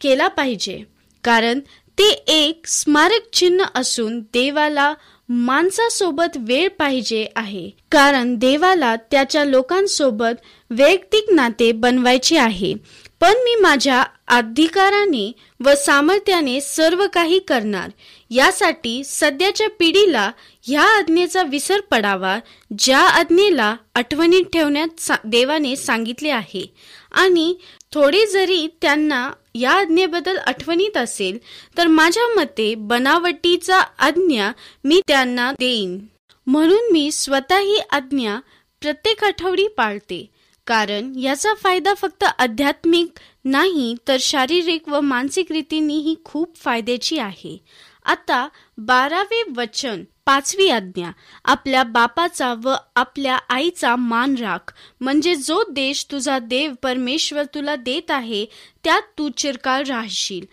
केला 0.00 0.29
पाहिजे. 0.29 0.83
कारण 1.24 1.61
ते 1.98 2.09
एक 2.26 2.66
स्मारक 2.66 3.28
चिन्ह 3.33 3.64
असून 3.74 4.20
देवाला 4.20 4.94
माणसासोबत 5.28 6.37
वेळ 6.37 6.68
पाहिजे 6.68 7.26
आहे. 7.37 7.70
कारण 7.90 8.35
देवाला 8.37 8.96
त्याच्या 8.96 9.44
लोकांसोबत 9.44 10.40
वैयक्तिक 10.70 11.33
नाते 11.33 11.72
बनवायचे 11.72 12.37
आहे. 12.37 12.74
पण 13.20 13.33
मी 13.44 13.55
माझ्या 13.57 14.02
अधिकाराने 14.28 15.33
व 15.64 15.74
सामर्थ्याने 15.74 16.61
सर्व 16.61 17.07
काही 17.12 17.38
करणार. 17.38 17.90
यासाठी 18.31 19.02
सध्याच्या 19.05 19.68
पिढीला 19.78 20.31
ह्या 20.62 20.83
आज्ञेचा 20.83 21.42
विसर 21.42 21.81
पडावा 21.81 22.38
ज्या 22.78 22.98
आज्ञेला 22.98 23.74
आठवणीत 23.94 24.44
ठेवण्यात 24.52 25.00
सा 25.00 25.14
देवाने 25.24 25.76
सांगितले 25.76 26.31
आहे. 26.31 26.74
आणि 27.12 27.55
थोडे 27.92 28.26
जरी 28.26 28.66
त्यांना 28.83 29.31
या 29.54 29.72
आज्ञेबद्दल 29.72 30.38
आठवणीत 30.38 30.96
असेल 30.96 31.38
तर 31.78 31.86
माझ्या 31.86 32.26
मते 32.36 32.74
बनावटीचा 32.74 33.80
आज्ञा 33.80 34.52
मी 34.84 35.00
त्यांना 35.08 35.52
देईन. 35.52 36.06
म्हणून 36.46 36.92
मी 36.92 37.12
स्वतः 37.12 37.58
ही 37.58 37.78
आज्ञा 37.90 38.38
प्रत्येक 38.80 39.24
आठवडी 39.24 39.66
पाळते. 39.68 40.30
कारण 40.66 41.12
याचा 41.18 41.54
फायदा 41.54 41.94
फक्त 41.94 42.24
आध्यात्मिक 42.38 43.08
नाही 43.44 43.94
तर 44.08 44.16
शारीरिक 44.20 44.88
व 44.88 45.00
मानसिक 45.00 45.52
रीतीनेही 45.52 46.14
खूप 46.24 46.56
फायद्याची 46.56 47.18
आहे. 47.18 47.58
आता 48.04 48.48
बारावे 48.78 49.42
वचन 49.56 50.04
पाचवी 50.26 50.68
आज्ञा. 50.68 51.11
आपल्या 51.44 51.82
बापाचा 51.82 52.54
व 52.64 52.74
आपल्या 52.96 53.38
आईचा 53.48 53.96
मान 53.96 54.35
राख. 54.35 54.74
म्हणजे 55.00 55.35
जो 55.35 55.62
देश 55.70 56.06
तुझा 56.11 56.38
देव 56.38 56.72
परमेश्वर 56.82 57.44
तुला 57.44 57.76
देत 57.76 58.11
आहे 58.11 58.46
त्यात 58.85 59.02
तू 59.18 59.28
चिरकाल 59.28 59.85
राहशील. 59.85 60.46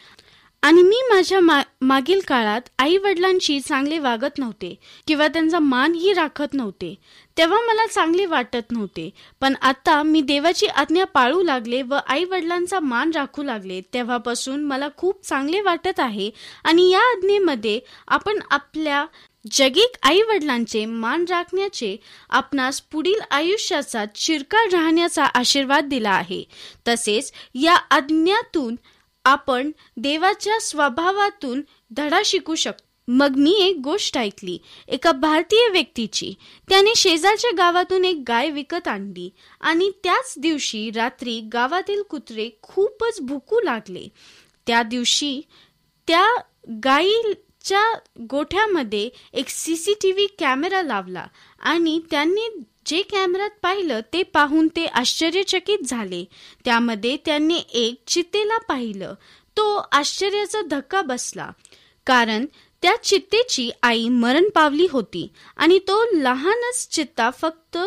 आणि 0.61 0.81
मी 0.81 0.95
माझ्या 1.09 1.39
मा, 1.39 1.61
मागील 1.81 2.19
काळात 2.27 2.61
आई 2.79 2.97
वडिलांशी 2.97 3.59
चांगले 3.59 3.99
वागत 3.99 4.37
नव्हते 4.37 4.79
किंवा 5.07 5.27
त्यांचा 5.27 5.59
मानही 5.59 6.13
राखत 6.13 6.53
नव्हते. 6.53 6.95
तेव्हा 7.37 7.59
मला 7.61 7.85
चांगले 7.87 8.25
वाटत 8.25 8.71
नव्हते. 8.71 9.09
पण 9.41 9.53
आता 9.61 10.03
मी 10.03 10.21
देवाची 10.21 10.65
आज्ञा 10.65 11.05
पाळू 11.05 11.43
लागले 11.43 11.81
व 11.81 11.95
आई 12.07 12.23
वडिलांचा 12.23 12.79
मान 12.79 13.11
राखू 13.15 13.43
लागले. 13.43 13.81
तेव्हापासून 13.93 14.63
मला 14.63 14.87
खूप 14.97 15.25
चांगले 15.25 15.61
वाटत 15.61 15.99
आहे 15.99 16.29
आणि 16.63 16.89
या 16.89 17.01
आज्ञेमध्ये 17.01 17.79
आपण 18.07 18.39
आपल्या 18.51 19.05
जगिक 19.51 19.97
आई 20.03 20.21
वडिलांचे 20.21 20.85
मान 20.85 21.25
राखण्याचे 21.29 21.97
आपणास 22.29 22.81
पुढील 22.81 23.19
आयुष्याचा 23.31 24.05
चिरकाळ 24.05 24.69
राहण्याचा 24.69 25.25
आशीर्वाद 25.25 25.85
दिला 25.85 26.11
आहे. 26.11 26.43
तसेच 26.87 27.31
या 27.55 27.75
आज्ञातून 27.91 28.75
आपण 29.25 29.71
देवाच्या 29.97 30.59
स्वभावातून 30.59 31.61
धडा 31.91 32.21
शिकू 32.25 32.55
शकतो 32.55 32.85
मग 33.11 33.35
मी 33.37 33.55
एक 33.59 33.77
गोष्ट 33.83 34.17
ऐकली. 34.17 34.57
एका 34.87 35.11
भारतीय 35.11 35.69
व्यक्तीची. 35.71 36.33
त्याने 36.69 36.95
शेजारच्या 36.95 37.51
गावातून 37.57 38.05
एक 38.05 38.23
गाय 38.27 38.49
विकत 38.49 38.87
आणली. 38.87 39.29
आणि 39.61 39.91
त्याच 40.03 40.33
दिवशी 40.37 40.91
रात्री 40.91 41.39
गावातील 41.53 42.01
कुत्रे 42.01 42.49
खूपच 42.61 43.21
भुकू 43.21 43.59
लागले. 43.61 44.07
त्या 44.67 44.83
दिवशी 44.83 45.41
त्या 46.07 46.35
गायीच्या 46.83 47.93
गोठ्यामध्ये 48.29 49.09
एक 49.33 49.49
C 49.49 49.75
C 49.75 49.93
T 49.93 50.11
V 50.11 50.27
camera 50.39 50.81
लावला 50.81 51.27
आणि 51.59 52.01
त्यांनी 52.11 52.47
जे 52.89 53.01
कॅमेऱ्यात 53.01 53.49
पाहिलं 53.61 53.99
ते 54.13 54.23
पाहून 54.23 54.67
ते 54.67 54.85
आश्चर्यचकित 54.85 55.77
झाले. 55.85 56.25
त्यामध्ये 56.65 57.17
त्यांनी 57.25 57.59
एक 57.73 57.95
चितेला 58.07 58.57
पाहिलं. 58.57 59.13
तो 59.57 59.75
आश्चर्याचा 59.91 60.61
धक्का 60.61 61.01
बसला. 61.01 61.51
कारण 62.05 62.45
त्या 62.81 62.95
चित्तेची 63.03 63.71
आई 63.83 64.07
मरण 64.09 64.49
पावली 64.49 64.87
होती 64.91 65.27
आणि 65.57 65.79
तो 65.79 66.03
लहानच 66.13 66.87
चित्ता 66.91 67.29
फक्त 67.29 67.77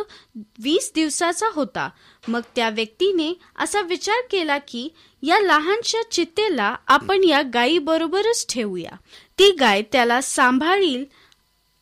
वीस 0.59 0.93
दिवसाचा 0.95 1.47
होता. 1.53 1.91
मग 2.29 2.41
त्या 2.57 2.71
व्यक्तीने 2.71 3.35
असा 3.57 3.81
विचार 3.81 4.23
केला 4.31 4.59
की 4.59 4.89
या 5.23 5.41
लहानशा 5.41 6.03
चित्तेला 6.11 6.77
आपण 6.87 7.25
या 7.25 7.43
गायीबरोबरच 7.55 8.47
ठेवूया. 8.49 8.97
ती 9.39 9.51
गाय 9.51 9.83
त्याला 9.83 10.21
सांभाळील. 10.21 11.05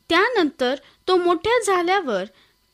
त्यानंतर 0.09 0.74
तो 1.09 1.16
मोठ्या 1.16 1.62
झाल्यावर 1.66 2.24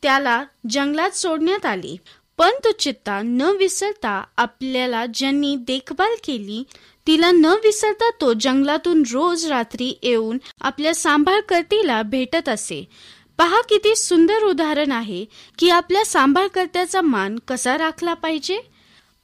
त्याला 0.07 0.43
जंगलात 0.69 1.11
सोडण्यात 1.11 1.65
आले. 1.65 1.95
पण 2.37 2.49
तो 2.63 2.71
चित्ता 2.71 3.21
न 3.21 3.41
विसरता 3.41 4.23
आपल्याला 4.37 5.05
ज्यांनी 5.05 5.55
देखभाल 5.55 6.11
केली 6.23 6.63
तिला 7.07 7.31
न 7.31 7.45
विसरता 7.45 8.09
तो 8.21 8.33
जंगलातून 8.33 9.03
रोज 9.11 9.45
रात्री 9.45 9.99
येऊन 10.03 10.37
आपल्या 10.61 10.95
सांभाळकर्तीला 10.95 12.01
भेटत 12.01 12.49
असे. 12.49 12.87
पहा 13.37 13.61
किती 13.61 13.95
सुंदर 13.95 14.43
उदाहरण 14.43 14.91
आहे 14.91 15.25
की 15.59 15.69
आपल्या 15.69 16.05
सांभाळकर्त्याचा 16.05 17.01
मान 17.01 17.39
कसा 17.47 17.77
राखला 17.77 18.13
पाहिजे? 18.13 18.59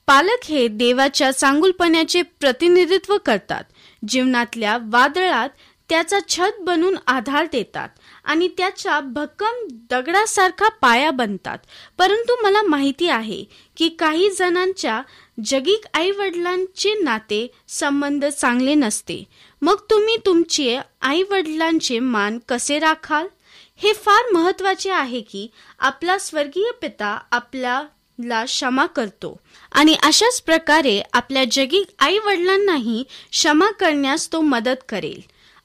पालक 0.07 0.45
हे 0.45 0.67
देवाच्या 0.67 1.31
चांगुलपणाचे 1.31 2.21
प्रतिनिधित्व 2.21 3.17
करतात. 3.25 3.63
जीवनातल्या 4.07 4.77
वादळात 4.81 5.49
त्याचा 5.89 6.19
छत 6.29 6.61
बनून 6.61 6.97
आधार 7.07 7.45
देतात. 7.51 7.89
आणि 8.23 8.47
त्याच्या 8.47 8.99
भक्कम 8.99 9.67
दगडासारखा 9.89 10.69
पाया 10.69 11.12
बनतात. 11.12 11.57
परंतु 11.97 12.43
मला 12.43 12.62
माहिती 12.62 13.07
आहे 13.07 13.43
की 13.77 13.89
काही 13.89 14.29
जणांच्या 14.29 15.01
जगिक 15.45 15.81
आई 15.93 16.12
वडिलांचे 16.12 16.93
नाते 17.03 17.47
संबंध 17.67 18.25
चांगले 18.25 18.75
नसते. 18.75 19.23
मग 19.62 19.75
तुम्ही 19.89 20.17
तुमचे 20.25 20.79
आई 21.01 21.23
वडिलांचे 21.23 21.99
मान 21.99 22.39
कसे 22.49 22.79
राखाल? 22.79 23.27
हे 23.75 23.93
फार 23.93 24.31
महत्त्वाचे 24.33 24.89
आहे 24.89 25.21
की 25.21 25.47
आपला 25.79 26.17
स्वर्गीय 26.17 26.71
पिता 26.81 27.19
आपल्याला 27.31 28.43
क्षमा 28.45 28.86
करतो 28.86 29.39
आणि 29.71 29.95
अशाच 30.03 30.41
प्रकारे 30.41 31.01
आपल्या 31.13 31.43
जगिक 31.51 31.86
आई 31.99 32.17
वडिलांनाही 32.17 33.03
क्षमा 33.31 33.71
करण्यास 33.71 34.31
तो 34.31 34.41
मदत 34.41 34.83
करेल. 34.89 35.21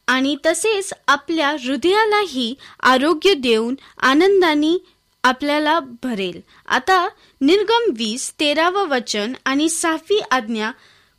आणि 0.08 0.36
तसेच 0.46 0.92
आपल्या 1.08 1.50
हृदयालाही 1.50 2.54
आरोग्य 2.82 3.34
देऊन 3.34 3.74
आनंदाने 3.98 4.78
आपल्याला 5.24 5.78
भरेल. 6.02 6.40
आता 6.68 7.08
निर्गम 7.40 7.92
वीस 7.96 8.32
तेरावं 8.40 8.88
वचन 8.88 9.32
आणि 9.44 9.68
साफी 9.68 10.20
आज्ञा 10.30 10.70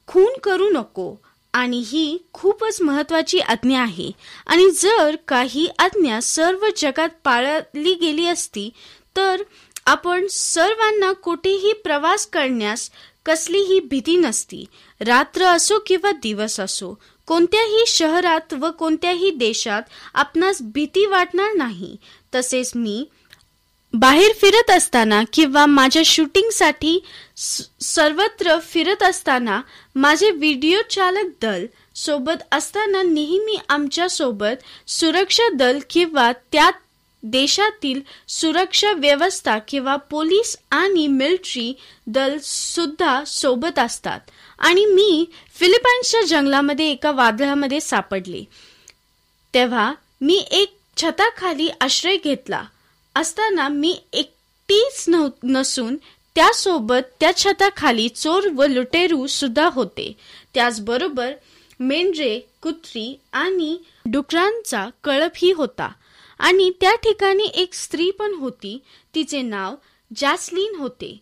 खून 0.07 0.37
करू 0.43 0.69
नको. 0.69 1.15
आणि 1.53 1.83
ही 1.85 2.17
खूपच 2.33 2.81
महत्वाची 2.81 3.39
आज्ञा 3.39 3.81
आहे. 3.81 4.11
आणि 4.47 4.69
जर 4.71 5.15
काही 5.27 5.67
आज्ञा 5.79 6.19
सर्व 6.19 6.67
जगात 6.77 7.09
पाळली 7.23 7.93
गेली 7.93 8.25
असती 8.25 8.69
तर 9.17 9.43
आपण 9.85 10.27
सर्वांना 10.27 11.11
कुठेही 11.11 11.73
प्रवास 11.73 12.27
करण्यास 12.27 12.89
कसलीही 13.25 13.79
भीती 13.79 14.17
नसती. 14.17 14.65
रात्र 14.99 15.45
असो 15.45 15.79
किंवा 15.87 16.11
दिवस 16.11 16.59
असो 16.59 16.97
कोणत्याही 17.29 17.83
शहरात 17.87 18.53
व 18.53 18.69
कोणत्याही 18.71 19.29
देशात 19.31 19.81
आपणास 20.13 20.61
भीती 20.73 21.05
वाटणार 21.05 21.53
नाही. 21.55 21.95
तसेच 22.35 22.71
मी 22.75 23.03
बाहेर 23.93 24.31
फिरत 24.41 24.71
असताना 24.71 25.21
किंवा 25.33 25.65
माझ्या 25.65 26.01
शूटिंगसाठी 26.05 26.99
सर्वत्र 27.81 28.57
फिरत 28.63 29.03
असताना 29.03 29.61
माझे 29.95 30.31
व्हिडिओ 30.31 30.81
चालक 30.91 31.31
दल 31.41 31.65
सोबत 31.95 32.43
असताना 32.51 33.01
नेहमी 33.03 33.57
आमच्यासोबत 33.69 34.89
सुरक्षा 34.89 35.49
दल 35.53 35.79
किंवा 35.89 36.31
त्यात 36.51 36.73
देशातील 37.23 38.01
सुरक्षा 38.27 38.91
व्यवस्था 38.91 39.57
किंवा 39.57 39.95
पोलीस 39.95 40.57
आणि 40.71 41.07
मिलिटरी 41.07 41.77
दल 42.07 42.37
सुद्धा 42.43 43.23
सोबत 43.23 43.79
असतात. 43.79 44.19
आणि 44.59 44.85
मी 44.85 45.25
फिलिपाईन्सच्या 45.55 46.21
जंगलामध्ये 46.21 46.91
एका 46.91 47.11
वादळामध्ये 47.11 47.79
सापडले. 47.79 48.43
तेव्हा 49.53 49.93
मी 50.21 50.45
एक 50.51 50.75
छताखाली 50.97 51.69
आश्रय 51.81 52.17
घेतला. 52.17 52.63
असताना 53.15 53.67
मी 53.67 54.01
एकटीच 54.13 55.05
नसून 55.43 55.95
त्यासोबत 56.35 57.05
त्या 57.19 57.37
छताखाली 57.37 58.09
चोर 58.09 58.47
व 58.55 58.65
लुटेरू 58.65 59.27
सुद्धा 59.27 59.69
होते. 59.69 60.13
त्याचबरोबर 60.53 61.31
मेंढरे 61.79 62.39
कुत्री 62.61 63.19
आणि 63.33 63.77
डुकरांचा 64.05 64.87
कळपही 65.03 65.51
होता. 65.51 65.91
आणि 66.39 66.71
त्या 66.81 66.95
ठिकाणी 66.95 67.43
एक 67.43 67.73
स्त्री 67.73 68.11
पण 68.11 68.33
होती. 68.33 68.77
तिचे 69.15 69.41
नाव 69.41 69.75
जॅस्लीन 70.15 70.75
होते. 70.75 71.17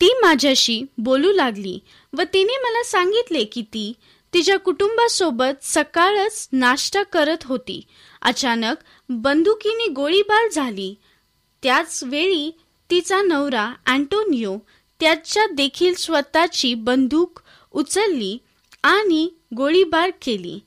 ती 0.00 0.08
माझ्याशी 0.22 0.82
बोलू 0.98 1.32
लागली 1.32 1.78
व 2.18 2.22
तिने 2.34 2.56
मला 2.62 2.82
सांगितले 2.82 3.44
की 3.44 3.62
ती 3.62 3.92
तिच्या 4.34 4.58
कुटुंबासोबत 4.58 5.62
सकाळच 5.62 6.48
नाश्ता 6.52 7.02
करत 7.02 7.44
होती. 7.44 7.80
अचानक 8.22 8.74
बंदुकीने 9.08 9.86
गोळीबार 9.86 10.48
झाली. 10.48 10.94
त्याच 11.62 12.04
वेळी 12.04 12.50
तिचा 12.90 13.22
नवरा 13.22 13.72
अँटोनियो 13.86 14.58
त्याच्या 15.00 15.46
देखील 15.46 15.94
स्वतःची 15.94 16.74
बंदूक 16.74 17.40
उचलली 17.72 18.38
आणि 18.82 19.28
गोळीबार 19.56 20.10
केली. 20.22 20.58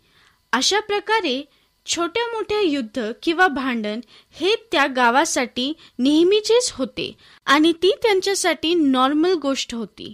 अशा 0.54 0.80
प्रकारे 0.80 1.44
छोट्या 1.86 2.26
मोठ्या 2.28 2.60
युद्ध 2.62 3.12
किंवा 3.24 3.48
भांडण 3.48 4.00
हे 4.32 4.56
त्या 4.72 4.86
गावासाठी 4.88 5.74
नेहमीचेच 6.00 6.72
होते 6.72 7.12
आणि 7.46 7.72
ती 7.74 7.92
त्यांच्यासाठी 8.04 8.74
नॉर्मल 8.74 9.34
गोष्ट 9.34 9.76
होती. 9.76 10.14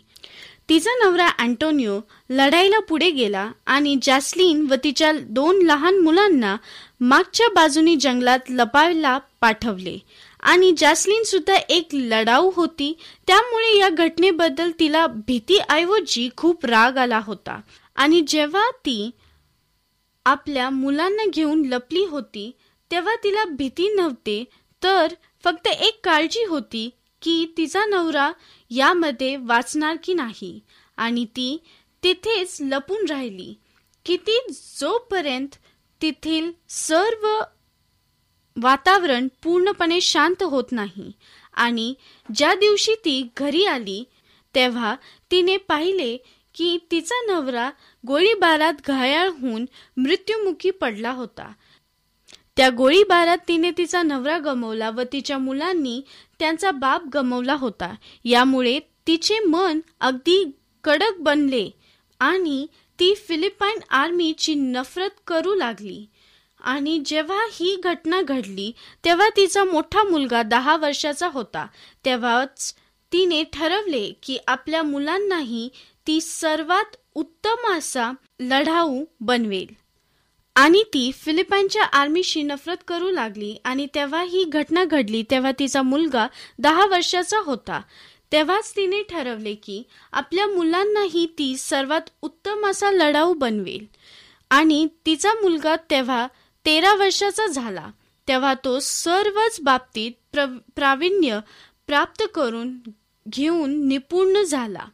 तिचा 0.70 0.92
नवरा 1.04 1.28
अँटोनियो 1.28 2.00
लढाईला 2.30 2.80
पुढे 2.80 3.10
गेला 3.12 3.52
आणि 3.66 3.96
जॅस्लिन 4.02 4.66
व 4.70 4.76
तिच्या 4.84 5.12
दोन 5.12 5.62
लहान 5.62 5.98
मुलांना 6.00 6.56
मागच्या 7.00 7.48
बाजूनी 7.50 7.96
जंगलात 7.96 8.40
लपायला 8.50 9.18
पाठवले. 9.42 9.98
आणि 10.44 10.72
जॅस्लिन 10.78 11.24
सुद्धा 11.24 11.56
एक 11.70 11.88
लढाऊ 11.94 12.52
होती 12.56 12.94
त्यामुळे 13.28 13.78
या 13.78 13.90
घटनेबद्दल 13.90 14.72
तिला 14.80 15.08
भीतीऐवजी 15.08 16.30
खूप 16.38 16.66
राग 16.66 16.98
आला 16.98 17.20
होता. 17.26 17.60
आणि 17.96 18.22
जेव्हा 18.22 18.70
ती 18.70 19.10
आपल्या 20.26 20.70
मुलांना 20.70 21.24
घेऊन 21.30 21.66
लपली 21.66 22.06
होती 22.06 22.52
तेव्हा 22.92 23.16
तिला 23.16 23.46
भीती 23.46 23.94
नव्हते 23.94 24.44
तर 24.84 25.14
फक्त 25.44 25.68
एक 25.68 26.00
काळजी 26.04 26.44
होती 26.44 26.90
की 27.22 27.54
तिचा 27.58 27.86
नवरा 27.86 28.32
यामध्ये 28.70 29.36
वाचणार 29.38 29.98
की 30.04 30.14
नाही. 30.14 30.60
आणि 30.98 31.26
ती 31.26 31.58
तिथेच 32.04 32.58
लपून 32.62 33.06
राहिली. 33.10 33.54
किती 34.06 34.40
जोपर्यंत 34.80 35.48
तेथील 36.02 36.52
सर्व 36.70 37.28
वातावरण 38.58 39.28
पूर्णपणे 39.44 40.02
शांत 40.02 40.44
होत 40.44 40.64
नाही 40.72 41.12
आणि 41.54 41.94
ज्या 42.36 42.54
दिवशी 42.54 42.96
ती 42.96 43.30
घरी 43.38 43.66
आली 43.66 44.04
तेव्हा 44.56 44.96
तिने 45.32 45.58
पाहिले 45.58 46.18
की 46.62 46.78
तिचा 46.91 47.15
नवरा 47.28 47.71
गोळीबारात 48.08 48.74
घायाळ 48.88 49.28
होऊन 49.28 49.65
मृत्युमुखी 49.97 50.69
पडला 50.69 51.12
होता. 51.12 51.52
त्या 52.58 52.69
गोळीबारात 52.69 53.38
तिने 53.47 53.71
तिचा 53.71 54.02
नवरा 54.02 54.38
गमवला 54.38 54.89
व 54.89 55.02
तिच्या 55.13 55.38
मुलांनी 55.38 56.02
त्यांचा 56.39 56.71
बाप 56.71 57.02
गमवला 57.13 57.54
होता. 57.54 57.95
यामुळे 58.26 58.80
तिचे 59.08 59.39
मन 59.39 59.80
अगदी 60.00 60.52
कडक 60.84 61.17
बनले 61.19 61.69
आणि 62.19 62.67
ती 63.00 63.15
फिलिपाईन 63.15 63.80
आर्मीची 63.89 64.56
नफरत 64.56 65.10
करू 65.28 65.56
लागली. 65.56 66.06
आणि 66.62 67.02
जेव्हा 67.06 67.45
ही 67.52 67.76
घटना 67.84 68.21
घडली 68.21 68.71
तेव्हा 69.06 69.30
तिचा 69.30 69.63
मोठा 69.63 70.04
मुलगा 70.04 70.43
दहा 70.43 70.78
वर्षाचा 70.78 71.28
होता. 71.28 71.67
तेव्हाच 72.06 72.76
तिने 73.13 73.43
ठरवले 73.43 74.13
की 74.24 74.38
आपल्या 74.47 74.84
मुलांनाही 74.84 75.69
ती 76.08 76.22
सर्वात 76.22 76.96
उत्तम 77.16 77.74
असा 77.78 78.12
लढाऊ 78.40 79.06
बनवेल. 79.20 79.74
आणि 80.56 80.84
ती 80.84 81.12
फिलिपाईनच्या 81.12 81.84
आर्मीशी 81.84 82.42
नफरत 82.42 82.78
करू 82.88 83.10
लागली 83.12 83.58
आणि 83.66 83.88
तेव्हा 83.96 84.24
ही 84.24 84.44
घटना 84.44 84.86
घडली 84.86 85.24
तेव्हा 85.32 85.52
तिचा 85.60 85.82
मुलगा 85.82 86.28
दहा 86.60 86.86
वर्षाचा 86.86 87.38
होता. 87.40 87.82
तेव्हाच 88.32 88.76
तिने 88.76 89.02
ठरवले 89.04 89.56
की 89.56 89.84
आपल्या 90.12 90.48
मुलांनाही 90.48 91.26
ती 91.38 91.58
सर्वात 91.58 92.02
उत्तम 92.22 92.68
असा 92.68 92.92
लढाऊ 92.92 93.34
बनवेल. 93.34 93.86
आणि 94.50 94.88
तिचा 95.06 95.34
मुलगा 95.34 95.76
तेव्हा 95.76 96.28
तेरा 96.66 96.94
वर्षाचा 96.94 97.48
झाला. 97.48 97.88
तेव्हा 98.28 98.54
तो 98.54 98.80
सर्वच 98.80 99.58
बाबतीत 99.62 100.12
प्र 100.32 100.46
प्रावीण्य 100.76 101.40
प्राप्त 101.88 102.24
करून 102.36 102.78
घेऊन 103.30 103.88
निपुण 103.88 104.44
झाला. 104.44 104.86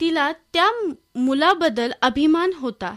तिला 0.00 0.32
त्या 0.32 0.70
मुलाबद्दल 1.14 1.92
अभिमान 2.02 2.50
होता. 2.54 2.94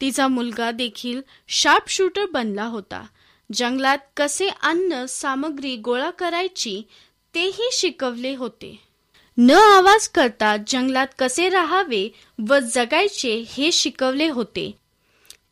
तिचा 0.00 0.28
मुलगा 0.28 0.70
देखील 0.70 1.20
शार्प 1.48 1.82
शूटर 1.88 2.26
बनला 2.26 2.64
होता. 2.64 3.06
जंगलात 3.52 3.98
कसे 4.16 4.48
अन्न 4.48 5.06
सामग्री 5.06 5.76
गोळा 5.76 6.10
करायची 6.10 6.82
तेही 7.34 7.68
शिकवले 7.72 8.36
होते. 8.36 8.82
न 9.38 9.50
आवाज 9.50 10.08
करता 10.08 10.56
जंगलात 10.66 11.06
कसे 11.18 11.48
राहावे 11.48 12.08
व 12.48 12.58
जगायचे 12.58 13.44
हे 13.48 13.72
शिकवले 13.72 14.28
होते. 14.28 14.74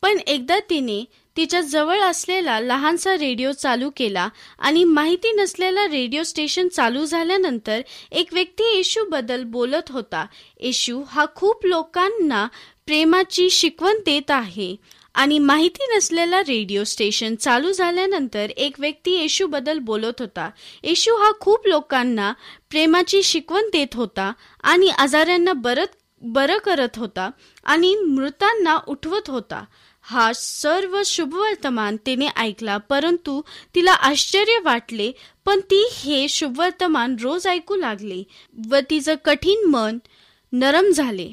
पण 0.01 0.17
एकदा 0.27 0.59
तिने 0.69 1.05
तिच्या 1.37 1.61
जवळ 1.61 1.99
असलेला 1.99 2.59
लहानसा 2.59 3.15
रेडिओ 3.17 3.51
चालू 3.51 3.89
केला 3.97 4.27
आणि 4.59 4.83
माहिती 4.83 5.31
नसलेला 5.31 5.85
रेडिओ 5.87 6.23
स्टेशन 6.23 6.67
चालू 6.67 7.05
झाल्यानंतर 7.05 7.81
एक 8.11 8.33
व्यक्ती 8.33 8.75
येशू 8.75 9.03
बद्दल 9.09 9.43
बोलत 9.43 9.91
होता. 9.91 10.25
येशू 10.59 11.01
हा 11.07 11.25
खूप 11.35 11.65
लोकांना 11.65 12.45
प्रेमाची 12.85 13.49
शिकवण 13.49 13.99
देत 14.05 14.31
आहे 14.31 14.75
आणि 15.15 15.39
माहिती 15.39 15.85
नसलेला 15.95 16.39
रेडिओ 16.39 16.83
स्टेशन 16.83 17.35
चालू 17.35 17.71
झाल्यानंतर 17.71 18.49
एक 18.57 18.79
व्यक्ती 18.79 19.11
येशूबद्दल 19.11 19.79
बोलत 19.79 20.21
होता. 20.21 20.49
येशू 20.83 21.15
हा 21.15 21.31
खूप 21.39 21.67
लोकांना 21.67 22.31
प्रेमाची 22.69 23.23
शिकवण 23.23 23.69
देत 23.73 23.95
होता 23.95 24.31
आणि 24.63 24.87
आजारांना 24.87 25.53
बरत 25.53 25.95
बरं 26.21 26.57
करत 26.57 26.97
होता 26.97 27.29
आणि 27.63 27.95
मृतांना 27.95 28.77
उठवत 28.87 29.29
होता. 29.29 29.63
हा 30.07 30.31
सर्व 30.35 31.01
शुभवर्तमान 31.05 31.95
तिने 32.05 32.27
ऐकला 32.37 32.77
परंतु 32.89 33.41
तिला 33.75 33.91
आश्चर्य 34.07 34.57
वाटले 34.63 35.11
पण 35.45 35.59
ती 35.59 35.81
हे 35.91 36.27
शुभवर्तमान 36.29 37.15
रोज 37.21 37.47
ऐकू 37.47 37.75
लागले 37.75 38.23
व 38.69 38.79
तिचं 38.89 39.15
कठीण 39.25 39.65
मन 39.69 39.97
नरम 40.53 40.89
झाले. 40.91 41.29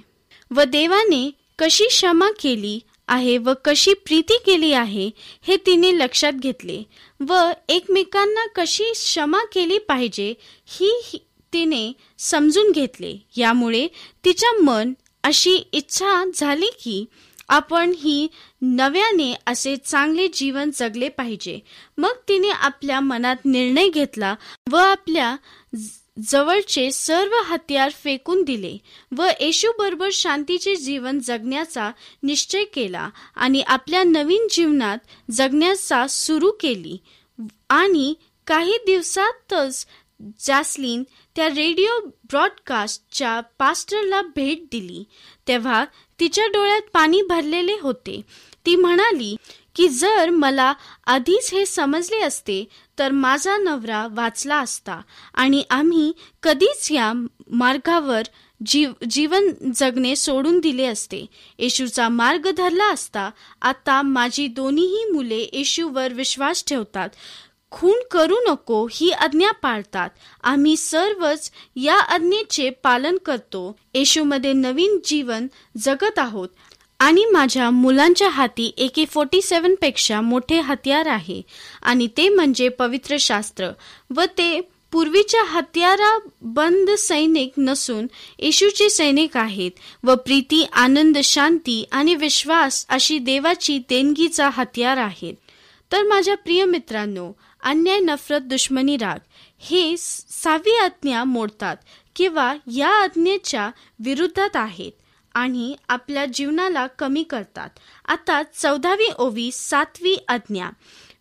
व 0.51 0.63
देवाने 0.63 1.31
कशी 1.59 1.87
क्षमा 1.87 2.31
केली 2.41 2.79
आहे 3.09 3.37
व 3.39 3.53
कशी 3.65 3.95
प्रीती 3.95 4.39
केली 4.47 4.73
आहे 4.73 5.11
हे 5.43 5.57
तिने 5.67 5.93
लक्षात 5.99 6.33
घेतले 6.33 6.83
व 7.21 7.51
एकमेकांना 7.69 8.47
कशी 8.57 8.91
क्षमा 8.93 9.45
केली 9.53 9.79
पाहिजे 9.79 10.33
ही 10.67 11.19
तिने 11.53 11.93
समजून 12.19 12.71
घेतले. 12.71 13.17
यामुळे 13.37 13.87
तिच्या 14.25 14.53
मन 14.63 14.93
अशी 15.25 15.57
इच्छा 15.73 16.25
झाली 16.35 16.71
की 16.85 17.05
आपण 17.49 17.93
ही 17.99 18.29
नव्याने 18.63 19.35
असे 19.47 19.77
चांगले 19.77 20.29
जीवन 20.29 20.71
जगले 20.75 21.09
पाहिजे. 21.09 21.59
मग 21.99 22.13
तिने 22.29 22.51
आपल्या 22.51 23.01
मनात 23.01 23.37
निर्णय 23.45 23.89
घेतला 23.89 24.35
व 24.71 24.77
आपल्या 24.77 25.37
जवळचे 26.29 26.91
सर्व 26.91 27.35
हत्यार 27.45 27.91
फेकून 27.91 28.43
दिले 28.43 28.77
व 29.17 29.27
येशू 29.41 29.69
बरोबर 29.79 30.09
शांतीचे 30.13 30.77
जीवन 30.77 31.19
जगण्याचा 31.19 31.91
निश्चय 32.23 32.65
केला 32.65 33.09
आणि 33.37 33.61
आपल्या 33.61 34.03
नवीन 34.03 34.47
जीवनात 34.51 34.99
जगण्याचा 35.31 36.07
सुरू 36.07 36.51
केली. 36.51 36.99
आणि 37.71 38.15
काही 38.47 38.77
दिवसातच 38.87 39.87
जॅस्लिन 40.41 41.03
त्या 41.37 41.49
रेडिओ 41.49 41.99
ब्रॉडकास्टच्या 42.07 43.41
पास्टरला 43.59 44.23
भेट 44.23 44.65
दिली. 44.73 45.05
तेव्हा 45.49 45.85
तिच्या 46.21 46.47
डोळ्यात 46.47 46.91
पाणी 46.93 47.23
भरलेले 47.23 47.77
होते. 47.81 48.21
ती 48.67 48.77
म्हणाली 48.77 49.37
की 49.77 49.89
जर 49.89 50.31
मला 50.31 50.73
आधीच 51.07 51.53
हे 51.53 51.65
समजले 51.67 52.21
असते 52.21 52.65
तर 52.99 53.11
माझा 53.13 53.57
नवरा 53.57 54.07
वाचला 54.11 54.59
असता 54.59 55.01
आणि 55.35 55.63
आम्ही 55.71 56.13
कधीच 56.43 56.91
या 56.91 57.13
मार्गावर 57.51 58.23
जीव 58.67 58.93
जीवन 59.11 59.49
जगणे 59.77 60.15
सोडून 60.17 60.59
दिले 60.61 60.87
असते. 60.87 61.27
येशूचा 61.59 62.09
मार्ग 62.09 62.51
धरला 62.51 62.93
असता 62.93 63.31
आता 63.63 64.03
माझी 64.03 64.47
दोन्हीही 64.47 65.05
मुले 65.13 65.49
येशूवर 65.53 66.13
विश्वास 66.13 66.65
ठेवतात. 66.65 67.09
खून 67.73 67.95
करू 68.11 68.37
नको 68.49 68.89
ही 68.93 69.11
आज्ञा 69.11 69.51
पाळतात. 69.51 70.11
आम्ही 70.43 70.77
सर्वच 70.77 71.51
या 71.77 71.95
आज्ञेचे 71.95 72.71
पालन 72.71 73.17
करतो. 73.27 73.79
येशूमध्ये 73.95 74.53
नवीन 74.53 74.99
जीवन 75.05 75.47
जगत 75.77 76.19
आहोत. 76.19 76.49
आणि 77.01 77.25
माझ्या 77.25 77.71
मुलांच्या 77.71 78.29
हाती 78.29 78.75
एके 78.77 79.05
फोर्टी 79.05 79.43
सेवनपेक्षा 79.43 80.21
मोठे 80.21 80.61
हत्यार 80.61 81.07
आहे. 81.07 81.43
आणि 81.83 82.07
ते 82.07 82.29
म्हणजे 82.29 82.69
पवित्र 82.69 83.17
शास्त्र. 83.21 83.69
व 84.15 84.23
ते 84.23 84.61
पूर्वीच्या 84.93 85.43
हत्यारा 85.43 86.19
बंद 86.43 86.91
सैनिक 86.91 87.53
नसून 87.59 88.07
येशूचे 88.39 88.91
सैनिक 88.91 89.37
आहेत. 89.37 89.71
व 90.05 90.15
प्रीती 90.15 90.67
आनंद 90.73 91.19
शांती 91.19 91.85
आणि 91.93 92.15
विश्वास 92.15 92.87
अशी 92.89 93.19
देवाची 93.19 93.79
देणगीचा 93.79 94.51
हत्यार 94.53 94.97
आहेत. 94.97 95.35
तर 95.93 96.03
माझ्या 96.03 96.37
प्रिय 96.37 96.65
मित्रांनो 96.65 97.33
अन्याय 97.63 98.01
नफरत 98.01 98.41
दुश्मनी 98.41 98.97
राग 98.97 99.19
हे 99.59 99.97
सावी 99.99 100.77
आज्ञा 100.77 101.25
मोडतात 101.25 101.77
किंवा 102.17 102.55
या 102.75 102.89
आज्ञेच्या 102.89 103.71
विरुद्धात 104.05 104.57
आहेत 104.57 104.93
आणि 105.35 105.77
आपल्या 105.89 106.27
जीवनाला 106.27 106.87
कमी 106.87 107.23
करतात. 107.23 107.71
आता 108.05 108.43
चौदावी 108.43 109.09
ओवी 109.19 109.51
सातवी 109.53 110.17
आज्ञा. 110.29 110.71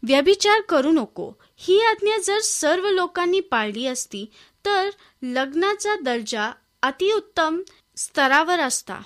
व्यभिचार 0.04 0.62
करू 0.62 0.92
नको. 0.92 1.32
ही 1.58 1.82
आज्ञा 1.82 2.18
जर 2.18 2.40
सर्व 2.40 2.90
लोकांनी 2.90 3.40
पाळली 3.40 3.86
असती 3.86 4.26
तर 4.66 4.90
लग्नाचा 5.24 5.96
दर्जा 5.96 6.52
अतिउत्तम 6.82 7.62
स्तरावर 7.96 8.60
असता. 8.60 9.02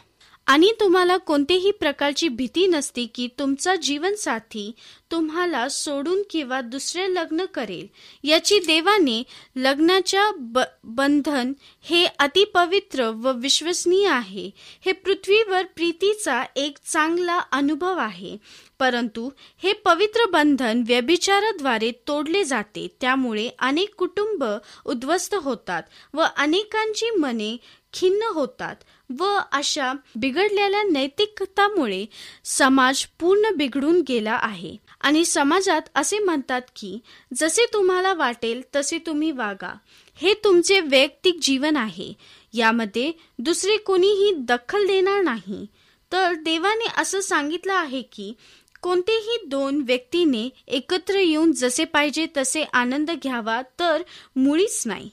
आणि 0.48 0.72
तुम्हाला 0.80 1.18
कोणतेही 1.18 1.72
प्रकारची 1.72 2.28
भीती 2.28 2.68
नसते 2.68 3.06
की 3.06 3.30
तुमचा 3.40 3.76
जीवनसाथी 3.76 4.72
तुम्हाला 5.12 5.70
सोडून 5.70 6.22
किंवा 6.30 6.62
दुसरे 6.62 7.14
लग्न 7.14 7.46
करेल. 7.46 7.88
याची 8.24 8.60
देवाने 8.60 9.24
लग्नाच्या 9.56 10.32
ब 10.40 10.60
बंधन 10.84 11.54
हे 11.82 12.06
अतिपवित्र 12.20 13.06
व 13.08 13.32
विश्वसनीय 13.36 14.08
आहे. 14.08 14.50
हे 14.86 14.92
पृथ्वीवर 14.92 15.66
प्रीतीचा 15.66 16.44
एक 16.56 16.78
चांगला 16.86 17.40
अनुभव 17.52 17.98
आहे. 17.98 18.38
परंतु 18.80 19.30
हे 19.64 19.74
पवित्र 19.74 20.26
बंधन 20.26 20.84
व्यभिचाराद्वारे 20.88 21.92
तोडले 22.08 22.44
जाते. 22.44 22.88
त्यामुळे 23.02 23.50
अनेक 23.60 23.96
कुटुंब 23.96 24.44
उद्ध्वस्त 24.86 25.36
होतात 25.36 25.84
व 26.14 26.24
अनेकांची 26.38 27.10
मने 27.10 27.58
खिन्न 27.94 28.28
होतात. 28.34 28.76
व 29.20 29.40
अशा 29.52 29.94
बिघडलेल्या 30.16 30.84
नैतिकतामुळे 30.84 32.06
समाज 32.44 33.06
पूर्ण 33.20 33.56
बिघडून 33.56 34.02
गेला 34.08 34.40
आहे. 34.42 34.78
आणि 35.02 35.26
समाजात 35.26 35.82
असे 35.96 36.20
म्हणतात 36.20 36.62
की 36.76 37.00
जसे 37.34 37.66
तुम्हाला 37.74 38.14
वाटेल 38.14 38.62
तसे 38.76 38.98
तुम्ही 38.98 39.32
वागा. 39.32 39.74
हे 40.16 40.34
तुमचे 40.34 40.80
वैयक्तिक 40.80 41.38
जीवन 41.42 41.78
आहे. 41.78 42.14
यामध्ये 42.54 43.12
दुसरे 43.40 43.78
कोणीही 43.78 44.32
दखल 44.32 44.88
देणार 44.88 45.22
नाही. 45.22 45.66
तर 46.12 46.34
देवाने 46.34 46.86
असं 46.98 47.20
सांगितलं 47.20 47.74
आहे 47.74 48.02
की 48.02 48.34
कोणतेही 48.82 49.38
दोन 49.48 49.84
व्यक्तीने 49.88 50.50
एकत्र 50.68 51.16
येऊन 51.16 51.52
जसे 51.52 51.86
पाहिजे 51.86 52.28
तसे 52.38 52.64
आनंद 52.74 53.12
घ्यावा 53.12 53.62
तर 53.80 54.04
मुळीच 54.36 54.84
नाही. 54.86 55.10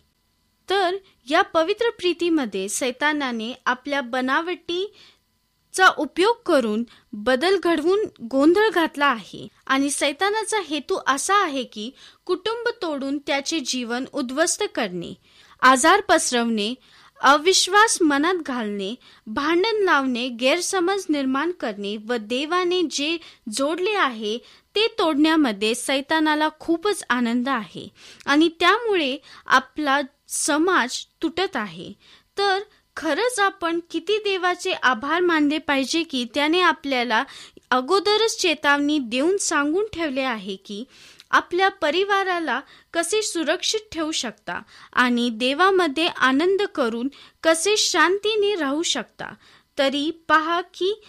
तर 0.68 0.96
या 1.30 1.42
पवित्र 1.42 1.90
प्रीतीमध्ये 1.90 2.68
सैतानाने 2.68 3.52
आपल्या 3.66 4.00
बनावटीचा 4.00 5.88
उपयोग 5.98 6.42
करून 6.46 6.84
बदल 7.12 7.56
घडवून 7.64 8.00
गोंधळ 8.30 8.68
घातला 8.68 9.06
आहे. 9.06 9.46
आणि 9.66 9.90
सैतानाचा 9.90 10.60
हेतू 10.68 10.98
असा 11.06 11.42
आहे 11.42 11.62
की 11.64 11.90
कुटुंब 12.26 12.68
तोडून 12.82 13.18
त्याचे 13.18 13.60
जीवन 13.60 14.04
उद्ध्वस्त 14.12 14.62
करणे 14.74 15.14
आजार 15.62 16.00
पसरवणे 16.00 16.74
अविश्वास 17.20 17.98
मनात 18.02 18.34
घालणे 18.46 18.94
भांडण 19.26 19.82
लावणे 19.84 20.28
गैरसमज 20.40 21.04
निर्माण 21.08 21.50
करणे 21.50 21.96
व 22.08 22.16
देवाने 22.20 22.80
जे 22.90 23.16
जोडले 23.52 23.94
आहे 23.94 24.36
ते 24.74 24.86
तोडण्यामध्ये 24.98 25.74
सैतानाला 25.74 26.48
खूपच 26.60 27.04
आनंद 27.10 27.48
आहे. 27.48 27.88
आणि 28.26 28.48
त्यामुळे 28.60 29.16
आपला 29.46 30.00
समाज 30.32 31.06
तुटत 31.22 31.56
आहे. 31.56 31.92
तर 32.38 32.58
खरंच 32.96 33.38
आपण 33.38 33.80
किती 33.90 34.16
देवाचे 34.16 34.72
आभार 34.72 35.20
मानले 35.20 35.58
पाहिजे 35.58 36.02
की 36.02 36.26
त्याने 36.34 36.60
आपल्याला 36.60 37.24
अगोदरच 37.70 38.36
चेतावणी 38.36 38.98
देऊन 38.98 39.36
सांगून 39.36 39.84
ठेवले 39.92 40.20
आहे 40.20 40.56
की 40.56 40.84
आपल्या 41.30 41.68
परिवाराला 41.68 42.60
कसे 42.92 43.22
सुरक्षित 43.22 43.80
ठेवू 43.92 44.10
शकता 44.10 44.62
आणि 44.92 45.30
देवामध्ये 45.30 46.06
आनंद 46.06 46.62
करून 46.62 47.08
कसे 47.42 47.76
शांतीने 47.76 48.54
राहू 48.54 48.82
शकता. 48.82 49.34
तरी 49.78 50.10
पहा 50.28 50.60
की 50.60 51.02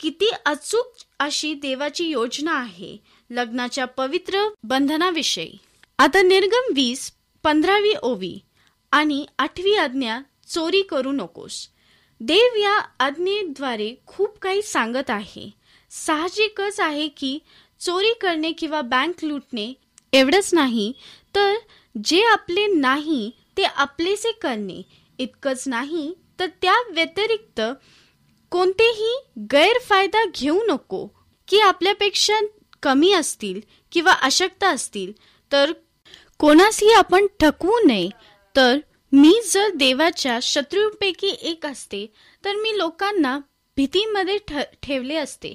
किती 0.00 0.30
अचूक 0.46 0.92
अशी 1.18 1.54
देवाची 1.54 2.04
योजना 2.04 2.52
आहे. 2.52 2.96
लग्नाच्या 3.30 3.84
पवित्र 3.84 4.48
बंधनाविषयी. 4.62 5.54
आता 5.98 6.22
निर्गम 6.22 6.72
वीस 6.74 7.12
पंधरावी 7.42 7.92
ओवी. 8.02 8.38
आणि 8.92 9.26
आठवी 9.38 9.74
आज्ञा 9.74 10.20
चोरी 10.48 10.82
करू 10.82 11.12
नकोस. 11.12 11.68
देव 12.20 12.56
या 12.56 12.78
आज्ञेद्वारे 13.00 13.94
खूप 14.06 14.38
काही 14.38 14.62
सांगत 14.62 15.10
आहे. 15.10 15.50
साहजिकच 15.90 16.80
आहे 16.80 17.08
की 17.08 17.38
चोरी 17.80 18.12
करणे 18.20 18.52
किंवा 18.52 18.80
बँक 18.80 19.24
लुटणे 19.24 19.72
एवढंच 20.12 20.54
नाही 20.54 20.92
तर 21.34 21.54
जे 22.04 22.22
आपले 22.22 22.66
नाही 22.66 23.30
ते 23.56 23.62
आपलेसे 23.62 24.32
करणे. 24.32 24.82
इतकंच 25.18 25.68
नाही 25.68 26.12
तर 26.40 26.46
त्या 26.62 26.74
व्यतिरिक्त 26.90 27.60
कोणतेही 28.50 29.14
गैरफायदा 29.52 30.24
घेऊ 30.34 30.60
नको. 30.68 31.06
की 31.48 31.60
आपल्यापेक्षा 31.60 32.34
कमी 32.82 33.12
असतील 33.12 33.60
किंवा 33.92 34.12
अशक्त 34.12 34.64
असतील 34.64 35.12
तर 35.52 35.72
कोणासही 36.38 36.92
आपण 36.92 37.26
ठकवू 37.40 37.78
नये. 37.86 38.08
तर 38.56 38.78
मी 39.12 39.40
जर 39.52 39.70
देवाच्या 39.74 40.38
शत्रूंपैकी 40.42 41.28
एक 41.42 41.66
असते 41.66 42.06
तर 42.44 42.54
मी 42.54 42.76
लोकांना 42.78 43.38
भीतीमध्ये 43.76 44.38
ठेवले 44.82 45.16
असते. 45.16 45.54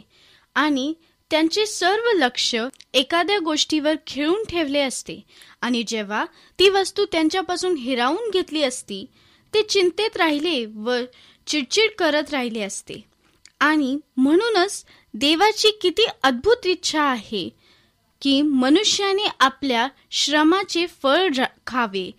आणि 0.56 0.94
त्यांचे 1.32 1.66
सर्व 1.66 2.10
लक्ष 2.16 2.56
एखाद्या 2.94 3.38
गोष्टीवर 3.40 3.96
खिळून 4.08 4.44
ठेवले 4.50 4.80
असते. 4.80 5.20
आणि 5.62 5.84
जेव्हा 5.88 6.26
ती 6.60 6.70
वस्तू 6.70 7.06
त्यांच्यापासून 7.12 7.76
हिरावून 7.78 8.30
घेतली 8.30 8.64
असती 8.64 9.06
ते 9.54 9.62
चिंतेत 9.62 10.18
राहिले 10.18 10.66
व 10.66 11.00
चिडचिड 11.48 11.92
करत 12.00 12.30
राहिले 12.32 12.62
असते. 12.62 13.02
आणि 13.60 13.98
म्हणूनच 14.18 14.86
देवाची 15.14 15.72
किती 15.82 16.06
अद्भुत 16.24 16.66
इच्छा 16.66 17.02
आहे 17.02 17.50
की 18.22 18.42
मनुष्याने 18.42 19.28
आपल्या 19.40 19.88
श्रमाचे 20.12 20.86
फळ 21.02 21.28
खावे 21.68 22.12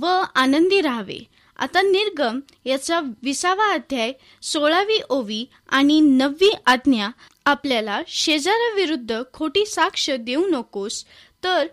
व 0.00 0.06
आनंदी 0.34 0.80
राहावे. 0.80 1.18
आता 1.56 1.82
निर्गम 1.82 2.40
याचा 2.64 3.00
विसावा 3.22 3.72
अध्याय 3.72 4.12
सोळावी 4.42 4.98
ओवी 5.08 5.44
आणि 5.68 6.00
नववी 6.00 6.50
आज्ञा 6.66 7.08
आपल्याला 7.46 8.00
शेजाऱ्याविरुद्ध 8.08 9.22
खोटी 9.32 9.66
साक्ष 9.66 10.10
देऊ 10.10 10.46
नकोस. 10.46 11.04
तर 11.44 11.66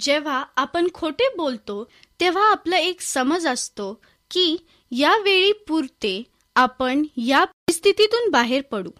जेव्हा 0.00 0.44
आपण 0.56 0.88
खोटे 0.94 1.28
बोलतो 1.36 1.84
तेव्हा 2.20 2.50
आपला 2.50 2.78
एक 2.78 3.00
समज 3.00 3.46
असतो 3.46 3.92
की 4.30 4.56
या 4.90 5.16
वेळी 5.18 5.52
पुरते 5.52 6.22
आपण 6.56 7.04
या 7.16 7.44
परिस्थितीतून 7.44 8.30
बाहेर 8.30 8.62
पडू. 8.62 8.90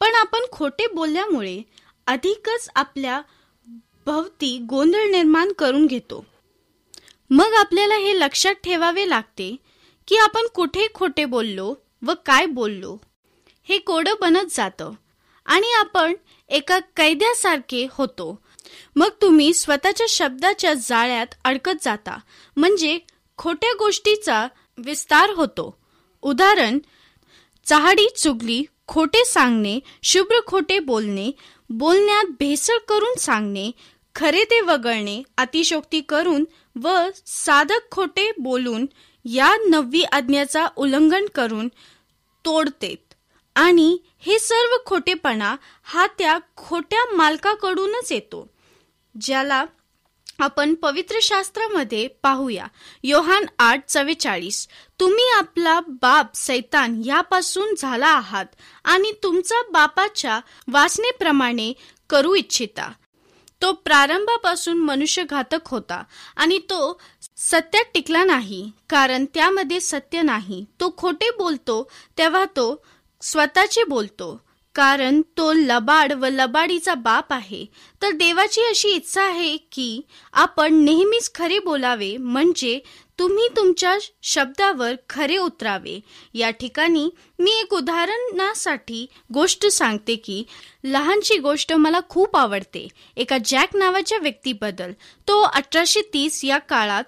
पण 0.00 0.14
आपण 0.14 0.40
खोटे 0.52 0.86
बोलल्यामुळे 0.86 1.62
अधिकच 2.06 2.68
आपल्या 2.74 3.20
भवती 4.06 4.58
गोंधळ 4.58 5.10
निर्माण 5.10 5.52
करून 5.52 5.86
घेतो. 5.86 6.24
मग 7.30 7.54
आपल्याला 7.54 7.94
हे 7.94 8.18
लक्षात 8.18 8.54
ठेवावे 8.54 9.08
लागते 9.08 9.56
की 10.08 10.16
आपण 10.16 10.46
कुठे 10.54 10.86
खोटे 10.94 11.24
बोललो 11.24 11.74
व 12.02 12.12
काय 12.26 12.46
बोललो. 12.46 12.96
हे 13.68 13.78
कोडं 13.78 14.14
बनत 14.20 14.50
जातं 14.50 14.90
आणि 15.46 15.72
आपण 15.72 16.12
एका 16.48 16.78
कैद्यासारखे 16.96 17.86
होतो. 17.90 18.38
मग 18.96 19.08
तुम्ही 19.22 19.54
स्वतःच्या 19.54 20.06
शब्दाच्या 20.08 20.74
जाळ्यात 20.74 21.26
अडकत 21.44 21.82
जाता. 21.82 22.18
म्हणजे 22.56 22.98
खोट्या 23.36 23.72
गोष्टीचा 23.72 24.46
विस्तार 24.78 25.30
होतो. 25.30 25.76
उदाहरण 26.22 26.78
चहाडी 27.66 28.08
चुगली 28.16 28.64
खोटे 28.86 29.24
सांगणे 29.24 29.78
शुभ्र 30.02 30.40
खोटे 30.46 30.78
बोलणे 30.78 31.30
बोलण्यात 31.70 32.24
भेसळ 32.40 32.78
करून 32.88 33.14
सांगणे 33.18 33.70
खरे 34.14 34.44
ते 34.44 34.60
वगळणे 34.60 35.22
अतिशोक्ती 35.36 36.00
करून 36.00 36.44
व 36.82 37.08
साधक 37.26 37.90
खोटे 37.90 38.30
बोलून 38.38 38.86
या 39.24 39.54
नववी 39.68 40.02
आज्ञाचा 40.02 40.66
उल्लंघन 40.76 41.26
करून 41.34 41.68
तोडतेत. 42.44 43.14
आणि 43.56 43.98
हे 44.20 44.38
सर्व 44.38 44.76
खोटेपणा 44.86 45.56
हा 45.84 46.06
त्या 46.18 46.38
खोट्या 46.56 47.04
मालकाकडूनच 47.16 48.12
येतो 48.12 48.46
ज्याला 49.20 49.64
आपण 50.38 50.74
पवित्र 50.74 51.18
शास्त्रामध्ये 51.22 52.06
पाहूया. 52.22 52.66
योहान 53.02 53.44
आठ 53.58 53.84
चव्वेचाळीस 53.88 54.66
तुम्ही 55.00 55.28
आपला 55.36 55.78
बाप 55.88 56.34
सैतान 56.34 57.00
यापासून 57.04 57.74
झाला 57.78 58.06
आहात 58.06 58.46
आणि 58.84 59.12
तुमचा 59.22 59.60
बापाच्या 59.72 60.40
वासनेप्रमाणे 60.68 61.72
करू 62.10 62.34
इच्छिता. 62.34 62.90
तो 63.64 63.72
प्रारंभापासून 63.84 64.78
मनुष्यघातक 64.78 65.68
होता 65.68 66.02
आणि 66.36 66.58
तो 66.70 66.98
सत्यात 67.36 67.84
टिकला 67.94 68.24
नाही 68.24 68.70
कारण 68.90 69.24
त्यामध्ये 69.34 69.80
सत्य 69.80 70.22
नाही. 70.22 70.64
तो 70.80 70.94
खोटे 70.98 71.30
बोलतो 71.38 71.82
तेव्हा 72.18 72.44
तो 72.56 72.84
स्वतःचे 73.22 73.84
बोलतो 73.84 74.28
कारण 74.74 75.20
तो 75.36 75.52
लबाड 75.52 76.12
व 76.12 76.28
लबाडीचा 76.32 76.94
बाप 76.94 77.32
आहे. 77.32 77.64
तर 78.02 78.10
देवाची 78.10 78.64
अशी 78.64 78.88
इच्छा 78.88 79.22
आहे 79.22 79.56
की 79.72 80.00
आपण 80.32 80.74
नेहमीच 80.74 81.30
खरे 81.34 81.58
बोलावे 81.58 82.16
म्हणजे 82.16 82.78
तुम्ही 83.18 83.48
तुमच्या 83.56 83.98
शब्दावर 84.22 84.94
खरे 85.10 85.36
उतरावे. 85.36 86.00
या 86.34 86.50
ठिकाणी 86.50 87.10
मी 87.38 87.50
एक 87.50 87.74
उदाहरणासाठी 87.74 89.06
गोष्ट 89.34 89.66
सांगते 89.66 90.16
की 90.16 90.44
लहानशी 90.84 91.38
गोष्ट 91.38 91.72
मला 91.72 92.00
खूप 92.08 92.36
आवडते. 92.36 92.88
एका 93.16 93.38
जॅक 93.44 93.76
नावाच्या 93.76 94.18
व्यक्तीबद्दल. 94.18 94.92
तो 95.28 95.40
अठराशे 95.40 96.00
तीस 96.14 96.44
या 96.44 96.58
काळात 96.58 97.04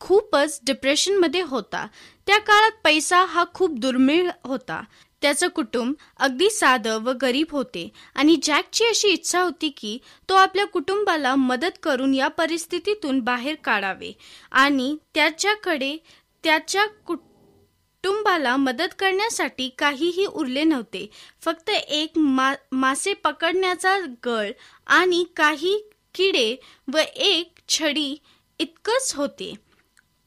खूपच 0.00 0.60
डिप्रेशनमध्ये 0.66 1.42
होता. 1.42 1.86
त्या 2.26 2.38
काळात 2.38 2.70
पैसा 2.84 3.24
हा 3.24 3.44
खूप 3.54 3.78
दुर्मिळ 3.78 4.30
होता. 4.44 4.82
त्याचं 5.22 5.48
कुटुंब 5.48 5.94
अगदी 6.16 6.50
साधं 6.50 7.02
व 7.02 7.12
गरीब 7.12 7.46
होते 7.50 7.88
आणि 8.14 8.36
जॅकची 8.42 8.84
अशी 8.84 9.08
इच्छा 9.08 9.40
होती 9.40 9.68
की 9.68 9.98
तो 10.28 10.34
आपल्या 10.34 10.66
कुटुंबाला 10.66 11.34
मदत 11.34 11.78
करून 11.82 12.14
या 12.14 12.28
परिस्थितीतून 12.28 13.20
बाहेर 13.20 13.54
काढावे 13.64 14.12
आणि 14.52 14.96
त्याच्याकडे 15.14 15.96
त्याच्या 16.44 16.86
कुटुंबाला 17.06 18.56
मदत 18.56 18.94
करण्यासाठी 18.98 19.68
काहीही 19.68 20.26
उरले 20.26 20.64
नव्हते. 20.64 21.10
फक्त 21.40 21.70
एक 21.70 22.18
मा 22.18 22.52
मासे 22.72 23.14
पकडण्याचा 23.14 23.98
गळ 24.24 24.50
आणि 24.86 25.24
काही 25.36 25.76
किडे 26.14 26.56
व 26.92 26.98
एक 27.16 27.58
छडी 27.68 28.16
इतकंच 28.60 29.12
होते. 29.14 29.52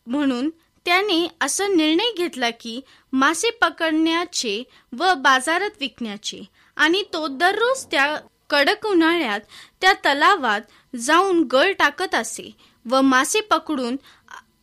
म्हणून 0.08 0.50
त्याने 0.86 1.28
असा 1.42 1.68
निर्णय 1.68 2.12
घेतला 2.18 2.50
की 2.50 2.80
मासे 3.14 3.50
पकडण्याचे 3.50 4.64
व 4.98 5.14
बाजारात 5.14 5.78
विकण्याचे 5.80 6.44
आणि 6.78 7.04
तो 7.14 7.28
दररोज 7.28 7.86
त्या 7.92 8.16
कडक 8.50 8.86
उन्हाळ्यात 8.86 9.40
त्या 9.82 9.94
तलावात 10.06 10.96
जाऊन 10.96 11.44
गळ 11.44 11.72
टाकत 11.72 12.16
असे 12.16 12.52
व 12.86 13.02
मासे 13.02 13.40
पकडून 13.42 13.96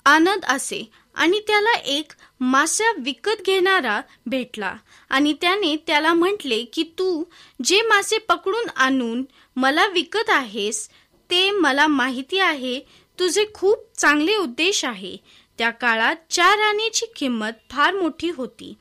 आणत 0.04 0.44
असे 0.44 0.82
आणि 1.14 1.40
त्याला 1.40 1.72
एक 1.78 2.12
मासा 2.40 2.90
विकत 2.98 3.42
घेणारा 3.46 4.00
भेटला. 4.26 4.74
आणि 5.11 5.32
त्याने 5.40 5.74
त्याला 5.87 6.12
म्हटले 6.14 6.62
की 6.64 6.82
तू 6.98 7.24
जे 7.64 7.80
मासे 7.82 8.18
पकडून 8.18 8.68
आणून 8.76 9.24
मला 9.56 9.87
विकत 9.87 10.30
आहेस 10.30 10.88
ते 11.30 11.50
मला 11.50 11.87
माहिती 11.87 12.38
आहे. 12.38 12.80
तुझे 13.18 13.44
खूप 13.54 13.85
चांगले 13.96 14.37
उद्देश 14.37 14.85
आहे. 14.85 15.16
त्या 15.58 15.70
काळात 15.70 16.16
चार 16.30 16.58
राणीची 16.58 17.06
किंमत 17.16 17.70
फार 17.70 17.94
मोठी 17.94 18.30
होती. 18.30 18.74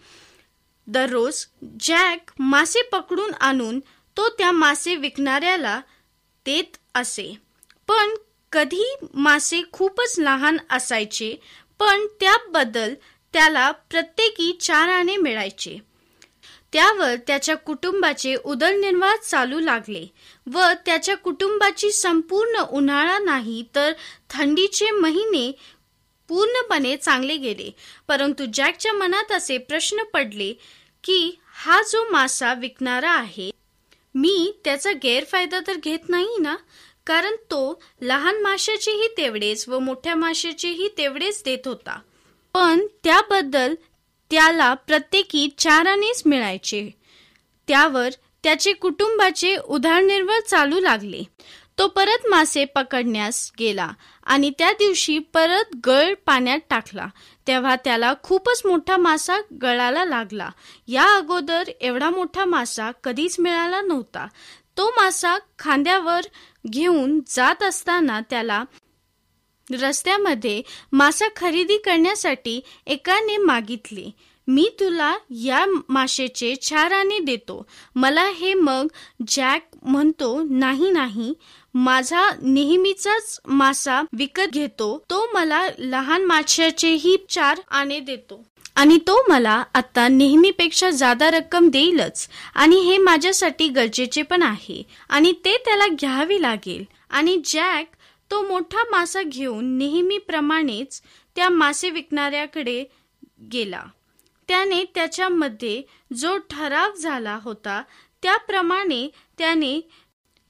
दररोज 0.88 1.46
जॅक 1.80 2.32
मासे 2.40 2.82
पकडून 2.82 3.34
आणून 3.34 3.80
तो 4.18 4.30
त्या 4.30 4.52
मासे 4.52 4.96
विकणाऱ्याला 4.96 5.82
देत 6.46 6.78
असे. 6.96 7.34
पण 7.88 8.10
कधी 8.52 8.84
मासे 9.14 9.62
खूपच 9.72 10.16
लहान 10.20 10.58
असायचे 10.70 11.36
पण 11.80 12.06
त्याबद्दल 12.20 12.94
त्याला 13.34 13.72
प्रत्येकी 13.72 14.58
चार 14.62 14.90
आणे 14.90 15.18
मिळायचे. 15.18 15.78
त्यावर 16.74 17.16
त्याच्या 17.28 17.56
कुटुंबाचे 17.56 18.36
उदरनिर्वाह 18.36 19.16
चालू 19.16 19.60
लागले 19.60 20.06
व 20.54 20.68
त्याच्या 20.86 21.16
कुटुंबाची 21.18 21.92
संपूर्ण 21.92 22.62
उन्हाळा 22.72 23.18
नाही 23.20 23.64
तर 23.76 23.94
थंडीचे 24.30 24.92
महिने 24.92 25.52
पूर्णपणे 26.32 26.98
चांगले 26.98 27.36
गेले. 27.38 27.76
परंतु 28.08 28.46
जॅकच्या 28.54 28.94
मनात 28.94 29.32
असे 29.32 29.58
प्रश्न 29.58 30.04
पडले 30.04 30.54
की 31.04 31.40
हा 31.54 31.82
जो 31.82 32.12
मासा 32.12 32.54
विकणारा 32.54 33.12
आहे 33.12 33.52
मी 34.16 34.54
त्याचा 34.66 34.92
गैरफायदा 34.92 35.60
तर 35.68 35.74
घेत 35.84 36.10
नाही 36.10 36.38
ना? 36.40 36.56
कारण 37.08 37.36
तो 37.36 37.84
लहान 38.02 38.42
माशाचेही 38.42 39.08
तेवढेच 39.18 39.70
व 39.70 39.80
मोठ्या 39.80 40.16
माशाचेही 40.16 40.90
तेवढेच 40.98 41.42
देत 41.46 41.68
होता. 41.68 42.00
पण 42.54 42.86
त्याबद्दल 43.04 43.76
त्याला 44.32 44.74
प्रत्येकी 44.74 45.50
चारानेच 45.58 46.24
मिळायचे. 46.26 46.90
त्यावर 47.68 48.10
त्याचे 48.44 48.74
कुटुंबाचे 48.74 49.56
उदारनिर्वाह 49.56 50.40
चालू 50.40 50.80
लागले. 50.80 51.24
तो 51.78 51.88
परत 51.88 52.30
मासे 52.30 52.66
पकडण्यास 52.66 53.52
गेला. 53.60 53.92
आणि 54.24 54.52
त्या 54.58 54.72
दिवशी 54.72 55.20
परत 55.20 55.76
गळ 55.86 56.14
पाण्यात 56.26 56.60
टाकला. 56.70 57.08
तेव्हा 57.48 57.76
त्याला 57.76 58.14
खूपच 58.24 58.62
मोठा 58.66 58.98
मासा 58.98 59.38
गळाला 59.62 60.06
लागला. 60.06 60.50
या 60.88 61.16
अगोदर 61.16 61.64
एवढा 61.82 62.10
मोठा 62.10 62.46
मासा 62.46 62.92
कधीच 62.92 63.40
मिळाला 63.40 63.82
नव्हता. 63.82 64.28
तो 64.78 64.90
मासा 64.90 65.38
खांद्यावर 65.60 66.22
घेऊन 66.68 67.20
जात 67.28 67.64
असताना 67.64 68.20
त्याला 68.30 68.64
रस्त्यामध्ये 69.82 70.62
मासा 70.92 71.26
खरेदी 71.36 71.78
करण्यासाठी 71.78 72.62
एकाने 72.86 73.38
मागितले. 73.38 74.31
मी 74.48 74.70
तुला 74.80 75.18
या 75.30 75.66
माशेचे 75.90 76.56
चार 76.56 76.92
आणे 76.92 77.20
देतो. 77.20 77.68
मला 77.96 78.30
हे 78.30 78.54
मग 78.54 78.88
जॅक 79.28 79.68
म्हणतो 79.84 80.44
नाही 80.50 80.92
नाही. 80.92 81.34
माझा 81.74 82.30
नेहमीचाच 82.42 83.40
मासा 83.48 84.02
विकत 84.14 84.52
घेतो. 84.54 85.04
तो 85.10 85.32
मला 85.34 85.68
लहान 85.80 86.26
माशाचेही 86.26 87.18
चार 87.30 87.62
आणे 87.70 88.00
देतो. 88.00 88.46
आणि 88.76 88.98
तो 88.98 89.26
मला 89.30 89.64
आता 89.74 90.08
नेहमीपेक्षा 90.08 90.90
जादा 90.90 91.32
रक्कम 91.32 91.70
देईलच. 91.70 92.30
आणि 92.56 92.76
हे 92.76 92.98
माझ्यासाठी 92.98 93.68
गरजेचे 93.68 94.22
पण 94.22 94.44
आहे. 94.44 94.84
आणि 95.10 95.34
ते 95.46 95.58
त्याला 95.66 95.88
घ्यावे 95.88 96.42
लागेल. 96.42 96.84
आणि 97.10 97.42
जॅक 97.46 97.88
तो 98.32 98.48
मोठा 98.48 98.84
मासा 98.92 99.22
घेऊन 99.22 99.78
नेहमीप्रमाणेच 99.78 101.02
त्या 101.36 101.50
मासे 101.50 101.90
विकणाऱ्याकडे 101.90 102.84
गेला. 103.54 103.84
त्याने 104.52 104.84
त्याच्यामध्ये 104.96 105.82
जो 106.18 106.38
ठराव 106.38 106.96
झाला 106.96 107.40
होता 107.44 107.84
त्याप्रमाणे 108.22 109.10
त्याने 109.38 109.90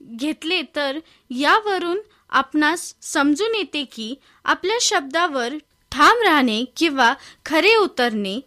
घेतले 0.01 0.61
तर 0.75 0.99
यावरून 1.29 1.99
आपणास 2.29 2.95
समजून 3.01 3.55
येते 3.55 3.83
की 3.83 4.15
आपल्या 4.45 4.77
शब्दावर 4.81 5.53
ठाम 5.91 6.17
राहणे 6.23 6.65
किंवा 6.77 7.13
खरे 7.45 7.75
उतरणे 7.75 8.39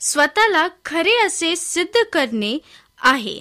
स्वतःला 0.00 0.68
खरे 0.84 1.16
असे 1.26 1.56
सिद्ध 1.56 2.02
करणे 2.12 2.58
आहे. 3.00 3.40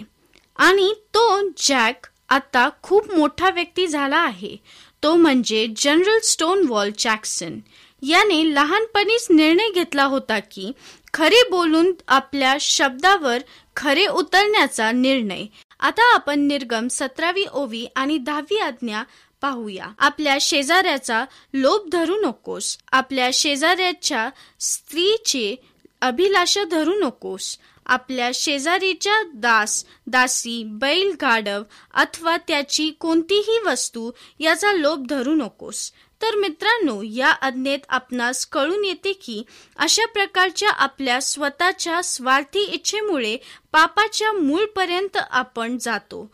आणि 0.58 0.94
तो 0.94 1.50
जॅक 1.58 2.08
आता 2.30 2.70
खूप 2.84 3.12
मोठा 3.12 3.50
व्यक्ती 3.50 3.88
झाला 3.88 4.18
आहे. 4.18 4.58
तो 5.04 5.16
म्हणजे 5.16 5.68
जनरल 5.76 6.20
स्टोन 6.24 6.66
वॉल 6.68 6.90
जॅक्सन. 6.98 7.60
याने 8.02 8.56
लहानपणीच 8.56 9.28
निर्णय 9.30 9.72
घेतला 9.72 10.04
होता 10.04 10.40
की 10.40 10.72
खरे 11.14 11.50
बोलून 11.50 11.94
आपल्या 12.08 12.58
शब्दावर 12.62 13.38
खरे 13.76 14.06
उतरण्याचा 14.06 14.92
निर्णय. 14.92 15.46
आता 15.80 16.14
आपण 16.14 16.40
निर्गम 16.40 16.88
सतरावी 16.88 17.46
ओवी 17.54 17.88
आणि 17.96 18.18
दहावी 18.18 18.58
आज्ञा 18.58 19.04
पाहूया. 19.42 19.88
आपल्या 20.00 20.38
शेजाऱ्याचा 20.42 21.26
लोभ 21.54 21.90
धरू 21.92 22.16
नकोस. 22.16 22.78
आपल्या 22.92 23.30
शेजाऱ्याच्या 23.34 24.30
स्त्रीचे 24.60 25.56
अभिलाषा 26.02 26.64
धरू 26.64 26.94
नकोस. 26.94 27.58
आपल्या 27.86 28.32
शेजारीच्या 28.34 29.24
दास 29.36 29.86
दासी 30.08 30.64
बैल 30.64 31.12
गाडव 31.22 31.64
अथवा 31.94 32.38
त्याची 32.38 32.90
कोणतीही 32.90 33.60
वस्तू 33.66 34.12
याचा 34.40 34.74
लोभ 34.74 35.06
धरू 35.10 35.36
नकोस. 35.36 35.92
तर 36.22 36.36
मित्रांनो 36.36 37.02
या 37.04 37.28
आज्ञेत 37.28 37.80
आपणास 37.90 38.46
कळून 38.46 38.86
येते 38.86 39.14
की 39.14 39.44
अशा 39.78 40.06
प्रकारच्या 40.06 40.70
आपल्या 40.70 41.22
स्वतःच्या 41.22 42.02
स्वार्थी 42.04 42.60
इच्छेमुळे 42.60 43.38
पापाच्या 43.72 44.32
मूळपर्यंत 44.32 45.18
आपण 45.18 45.78
जातो. 45.78 46.32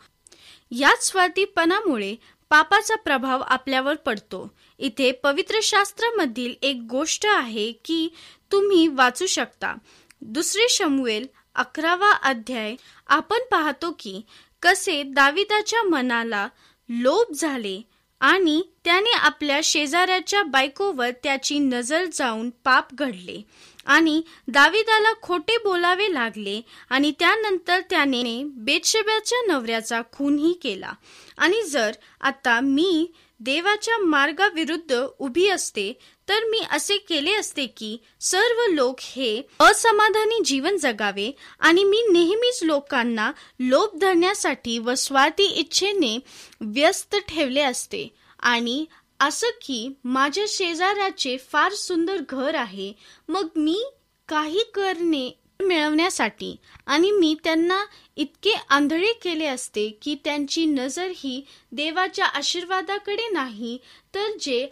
याच 0.70 1.06
स्वार्थीपणामुळे 1.06 2.14
पापाचा 2.50 2.96
प्रभाव 2.96 3.40
आपल्यावर 3.40 3.94
पडतो. 3.94 4.50
इथे 4.78 5.12
पवित्र 5.12 5.58
शास्त्रामधील 5.62 6.54
एक 6.62 6.86
गोष्ट 6.90 7.26
आहे 7.26 7.72
की 7.72 8.08
तुम्ही 8.52 8.88
वाचू 8.88 9.26
शकता. 9.26 9.74
दुसरे 10.20 10.68
शमुएल 10.68 11.26
अकरावा 11.54 12.10
अध्याय 12.10 12.74
आपण 13.06 13.38
पाहतो 13.50 13.96
की 13.98 14.20
कसे 14.62 15.02
दाविदाच्या 15.02 15.82
मनाला 15.82 16.48
लोभ 16.88 17.32
झाले 17.32 17.82
आणि 18.20 18.62
त्याने 18.84 19.12
आपल्या 19.12 19.60
शेजाऱ्याच्या 19.64 20.42
बायकोवर 20.42 21.10
त्याची 21.22 21.58
नजर 21.58 22.04
जाऊन 22.12 22.50
पाप 22.64 22.94
घडले. 22.94 23.42
आणि 23.86 24.22
दाविदाला 24.48 25.12
खोटे 25.22 25.56
बोलावे 25.58 26.14
लागले 26.14 26.60
आणि 26.90 27.12
त्यानंतर 27.18 27.80
त्याने 27.90 28.44
बेतशेब्याच्या 28.44 29.38
नवऱ्याचा 29.46 30.02
खूनही 30.12 30.52
केला. 30.52 30.92
आणि 31.38 31.62
जर 31.62 31.92
आता 32.20 32.60
मी 32.60 33.12
देवाच्या 33.40 33.98
मार्गाविरुद्ध 33.98 35.04
उभी 35.18 35.48
असते 35.48 35.98
तर 36.28 36.44
मी 36.44 36.60
असे 36.70 36.96
केले 36.96 37.34
असते 37.34 37.66
की 37.66 37.96
सर्व 38.20 38.62
लोक 38.72 38.96
हे 39.00 39.42
असमाधानी 39.60 40.40
जीवन 40.44 40.76
जगावे 40.76 41.30
आणि 41.60 41.84
मी 41.84 42.02
नेहमीच 42.12 42.62
लोकांना 42.62 43.32
लोभ 43.60 43.98
धरण्यासाठी 43.98 44.78
व 44.78 44.94
स्वार्थी 44.94 45.44
इच्छेने 45.44 46.18
व्यस्त 46.60 47.16
ठेवले 47.28 47.60
असते. 47.60 48.08
आणि 48.40 48.84
असं 49.20 49.46
की 49.62 49.88
माझ्या 50.04 50.44
शेजाऱ्याचे 50.48 51.36
फार 51.52 51.72
सुंदर 51.72 52.16
घर 52.28 52.54
आहे. 52.54 52.92
मग 53.28 53.48
मी 53.56 53.82
काही 54.28 54.62
करणे 54.74 55.30
मिळवण्यासाठी 55.62 56.56
आणि 56.86 57.10
मी 57.10 57.34
त्यांना 57.44 57.84
इतके 58.16 58.54
आंधळे 58.68 59.12
केले 59.12 59.46
असते 59.46 59.88
की 60.02 60.14
त्यांची 60.24 60.64
नजर 60.66 61.12
ही 61.16 61.40
देवाच्या 61.72 62.26
आशीर्वादाकडे 62.26 63.28
नाही 63.32 63.78
तर 64.14 64.30
जे 64.40 64.68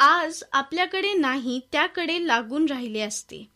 आज 0.00 0.42
आपल्याकडे 0.52 1.12
नाही 1.12 1.60
त्याकडे 1.72 2.26
लागून 2.26 2.66
राहिले 2.66 3.00
असते. 3.00 3.48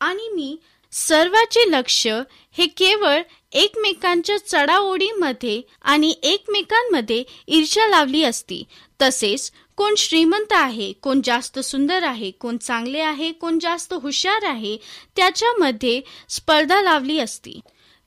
आणि 0.00 0.28
मी 0.34 0.56
सर्वाचे 0.92 1.70
लक्ष 1.70 2.06
हे 2.52 2.66
केवळ 2.66 3.20
एकमेकांच्या 3.52 4.36
चढाओढीमध्ये 4.46 5.62
आणि 5.82 6.14
एकमेकांमध्ये 6.22 7.24
ईर्ष्या 7.46 7.86
लावली 7.86 8.22
असती. 8.24 8.64
तसेच 9.02 9.52
कोण 9.76 9.94
श्रीमंत 9.98 10.52
आहे 10.52 10.92
कोण 10.92 11.20
जास्त 11.24 11.58
सुंदर 11.58 12.02
आहे 12.02 12.30
कोण 12.30 12.56
चांगले 12.56 12.98
आहे 12.98 13.32
कोण 13.32 13.58
जास्त 13.58 13.94
हुशार 13.94 14.44
आहे 14.44 14.76
त्याच्यामध्ये 15.16 16.00
स्पर्धा 16.28 16.82
लावली 16.82 17.18
असती. 17.18 17.60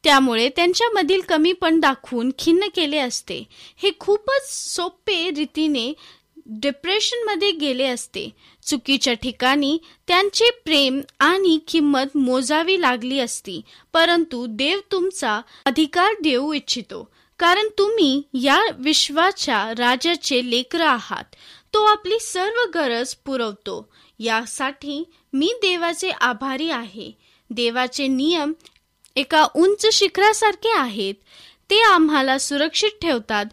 त्यामुळे 0.03 0.49
त्यांच्यामधील 0.49 1.21
कमीपण 1.21 1.79
दाखवून 1.79 2.31
खिन्न 2.39 2.67
केले 2.75 2.97
असते. 2.97 3.43
हे 3.77 3.91
खूपच 3.99 4.73
सोपे 4.75 5.29
रीतीने 5.29 5.93
डिप्रेशनमध्ये 6.45 7.51
गेले 7.51 7.87
असते. 7.87 8.29
चुकीच्या 8.63 9.13
ठिकाणी 9.13 9.77
त्यांचे 10.07 10.49
प्रेम 10.65 11.01
आणि 11.19 11.59
किंमत 11.67 12.17
मोजावी 12.17 12.81
लागली 12.81 13.19
असती. 13.19 13.61
परंतु 13.93 14.45
देव 14.49 14.79
तुमचा 14.91 15.41
अधिकार 15.65 16.13
देऊ 16.23 16.53
इच्छितो. 16.53 17.09
कारण 17.39 17.67
तुम्ही 17.77 18.21
या 18.33 18.63
विश्वाच्या 18.77 19.73
राजाचे 19.77 20.49
लेकर 20.49 20.81
आहात. 20.81 21.23
तो 21.73 21.83
आपली 21.83 22.19
सर्व 22.19 22.79
गरज 22.79 23.15
पुरवतो. 23.15 23.93
यासाठी 24.19 25.03
मी 25.33 25.53
देवाचे 25.57 26.09
आभारी 26.09 26.69
आहे. 26.69 27.11
देवाचे 27.49 28.07
नियम 28.07 28.53
एका 29.15 29.47
उंच 29.55 29.85
शिखरासारखे 29.93 30.71
आहेत. 30.71 31.13
ते 31.69 31.81
आम्हाला 31.81 32.37
सुरक्षित 32.37 32.91
ठेवतात. 33.01 33.45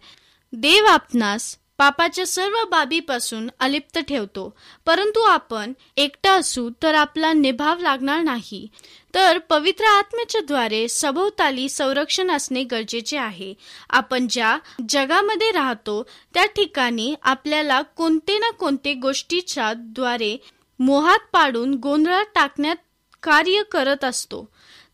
देव 0.52 0.84
आपणास 0.84 1.56
पापाच्या 1.80 2.26
सर्व 2.26 2.64
बाबीपासून 2.70 3.50
अलिप्त 3.60 3.98
ठेवतो. 3.98 4.58
परंतु 4.86 5.20
आपण 5.20 5.72
एकटा 5.96 6.32
असू 6.32 6.70
तर 6.82 6.94
आपला 6.94 7.32
निभाव 7.32 7.78
लागणार 7.78 8.20
नाही. 8.20 8.68
तर 9.14 9.38
पवित्र 9.38 9.84
आत्म्याच्या 9.84 10.40
द्वारे 10.40 10.88
सभोवताली 10.88 11.68
संरक्षण 11.68 12.30
असणे 12.30 12.64
गरजेचे 12.64 13.16
आहे. 13.16 13.54
आपण 13.90 14.26
ज्या 14.30 14.58
जगामध्ये 14.88 15.50
राहतो 15.50 16.02
त्या 16.34 16.46
ठिकाणी 16.46 17.14
आपल्याला 17.22 17.82
कोणते 17.82 18.38
ना 18.38 18.50
कोणते 18.50 18.94
गोष्टीच्या 18.94 19.72
द्वारे 19.76 20.36
मोहात 20.78 21.18
पाडून 21.32 21.74
गोंधळात 21.74 22.26
टाकण्यात 22.34 22.76
कार्य 23.22 23.62
करत 23.62 24.04
असतो. 24.04 24.48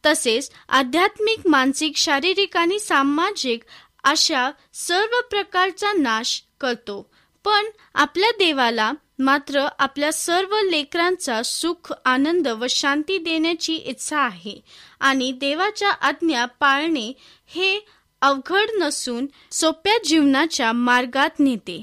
तसेच 0.07 0.51
आध्यात्मिक 0.69 1.47
मानसिक 1.47 1.97
शारीरिक 1.97 2.57
आणि 2.57 2.79
सामाजिक 2.79 3.63
अशा 4.05 4.51
सर्व 4.75 5.21
प्रकारचा 5.31 5.93
नाश 5.93 6.43
करतो 6.61 7.11
पण 7.45 7.65
आपल्या 7.95 8.31
देवाला 8.31 8.93
मात्र 9.19 9.67
आपल्या 9.79 10.13
सर्व 10.13 10.57
लेकरांचा 10.71 11.43
सुख 11.43 11.93
आनंद 12.05 12.49
व 12.49 12.67
शांती 12.71 13.19
देण्याची 13.19 13.75
इच्छा 13.75 14.19
आहे. 14.19 14.61
आणि 15.01 15.33
देवाच्या 15.33 15.91
आज्ञा 15.91 16.45
पाळणे 16.45 17.13
हे 17.47 17.87
अवघड 18.21 18.67
नसून 18.79 19.27
सोप्या 19.53 19.95
जीवनाच्या 20.05 20.73
मार्गात 20.73 21.31
नेते. 21.39 21.83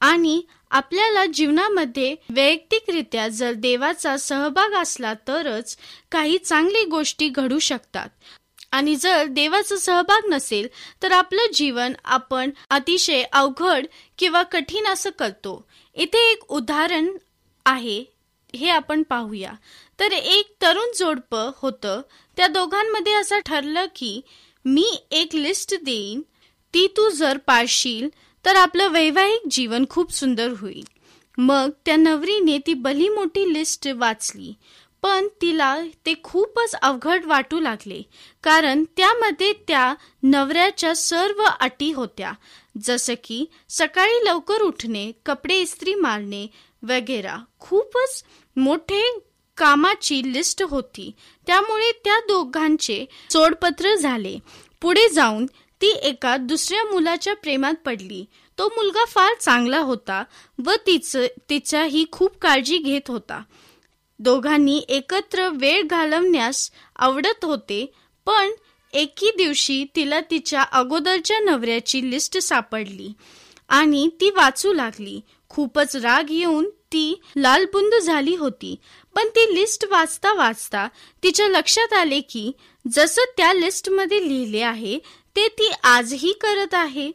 आणि 0.00 0.42
आपल्याला 0.70 1.26
जीवनामध्ये 1.26 2.16
वैयक्तिकरित्या 2.30 3.28
जर 3.28 3.52
देवाचा 3.52 4.16
सहभाग 4.16 4.74
असला 4.74 5.14
तरच 5.14 5.76
काही 6.10 6.38
चांगली 6.38 6.84
गोष्टी 6.84 7.28
घडू 7.28 7.58
शकतात. 7.58 8.08
आणि 8.76 8.96
जर 8.96 9.24
देवाचा 9.26 9.76
सहभाग 9.76 10.28
नसेल 10.28 10.68
तर 11.02 11.12
आपलं 11.12 11.42
जीवन 11.54 11.92
आपण 12.04 12.50
अतिशय 12.70 13.22
अवघड 13.32 13.86
किंवा 14.18 14.42
कठीण 14.42 14.86
असं 14.86 15.10
करतो. 15.10 15.66
इथे 15.94 16.30
एक 16.32 16.52
उदाहरण 16.52 17.08
आहे 17.66 18.04
हे 18.56 18.68
आपण 18.68 19.02
पाहूया. 19.02 19.52
तर 20.00 20.12
एक 20.12 20.54
तरुण 20.62 20.92
जोडप 20.98 21.36
होतं. 21.62 22.00
त्या 22.36 22.46
दोघांमध्ये 22.46 23.12
असं 23.12 23.38
ठरलं 23.46 23.86
की 23.96 24.20
मी 24.64 24.86
एक 25.10 25.34
लिस्ट 25.34 25.74
देईन 25.84 26.22
ती 26.74 26.86
तू 26.86 27.08
जर 27.10 27.38
पाळशील 27.38 28.08
तर 28.44 28.56
आपलं 28.56 28.88
वैवाहिक 28.88 29.48
जीवन 29.50 29.84
खूप 29.90 30.12
सुंदर 30.12 30.52
होईल. 30.60 30.84
मग 31.38 31.70
त्या 31.86 31.96
नवरीने 31.96 32.58
ती 32.58 32.74
भली 32.74 33.08
मोठी 33.08 33.52
लिस्ट 33.54 33.88
वाचली. 33.96 34.52
पण 35.06 35.26
तिला 35.40 35.80
ते 36.06 36.14
खूपच 36.24 36.74
अवघड 36.74 37.24
वाटू 37.24 37.60
लागले 37.60 38.02
कारण 38.42 38.84
त्यामध्ये 38.96 39.52
त्या 39.52 39.94
नवऱ्याच्या 40.22 40.94
सर्व 40.94 41.42
अटी 41.60 41.92
होत्या 41.92 42.32
जसं 42.84 43.14
की 43.24 43.44
सकाळी 43.68 44.24
लवकर 44.24 44.62
उठणे 44.62 45.12
कपडे 45.26 45.58
इस्त्री 45.58 45.94
मारणे 45.94 46.46
वगैरे. 46.82 47.36
खूपच 47.58 48.24
मोठे 48.56 49.18
कामाची 49.56 50.32
लिस्ट 50.32 50.62
होती. 50.62 51.10
त्यामुळे 51.46 51.92
त्या 52.04 52.18
दोघांचे 52.20 53.04
सोडपत्र 53.30 53.94
झाले. 53.94 54.38
पुढे 54.80 55.08
जाऊन 55.08 55.46
ती 55.80 55.90
एका 56.02 56.36
दुसऱ्या 56.36 56.84
मुलाच्या 56.84 57.34
प्रेमात 57.34 57.74
पडली. 57.84 58.24
तो 58.58 58.68
मुलगा 58.68 59.04
फार 59.04 59.34
चांगला 59.40 59.78
होता 59.78 60.24
व 60.66 60.72
तिचं 60.86 61.26
तिच्याही 61.50 62.04
खूप 62.12 62.38
काळजी 62.38 62.78
घेत 62.78 63.08
होता. 63.08 63.42
दोघांनी 64.18 64.76
एकत्र 64.88 65.48
वेळ 65.52 65.82
घालवण्यास 65.82 66.70
आवडत 66.96 67.44
होते 67.44 67.84
पण 68.26 68.50
एकी 68.92 69.30
दिवशी 69.36 69.84
तिला 69.96 70.20
तिच्या 70.20 70.62
अगोदरच्या 70.72 71.38
नवऱ्याची 71.40 72.10
लिस्ट 72.10 72.38
सापडली 72.38 73.12
आणि 73.68 74.08
ती 74.20 74.30
वाचू 74.30 74.72
लागली. 74.72 75.20
खूपच 75.50 75.96
राग 75.96 76.30
येऊन 76.30 76.68
ती 76.92 77.20
लालबुंद 77.36 77.94
झाली 77.94 78.34
होती 78.36 78.74
पण 79.14 79.28
ती 79.28 79.54
लिस्ट 79.54 79.84
वाचता 79.90 80.32
वाचता 80.32 80.86
तिच्या 81.22 81.48
लक्षात 81.48 81.92
आले 81.92 82.20
की 82.20 82.50
जसं 82.84 83.24
त्या 83.36 83.52
लिस्टमध्ये 83.52 84.28
लिहिले 84.28 84.60
आहे 84.60 84.98
ते 85.36 85.46
ती 85.48 85.70
आजही 85.84 86.32
करत 86.32 86.74
आहे. 86.74 87.10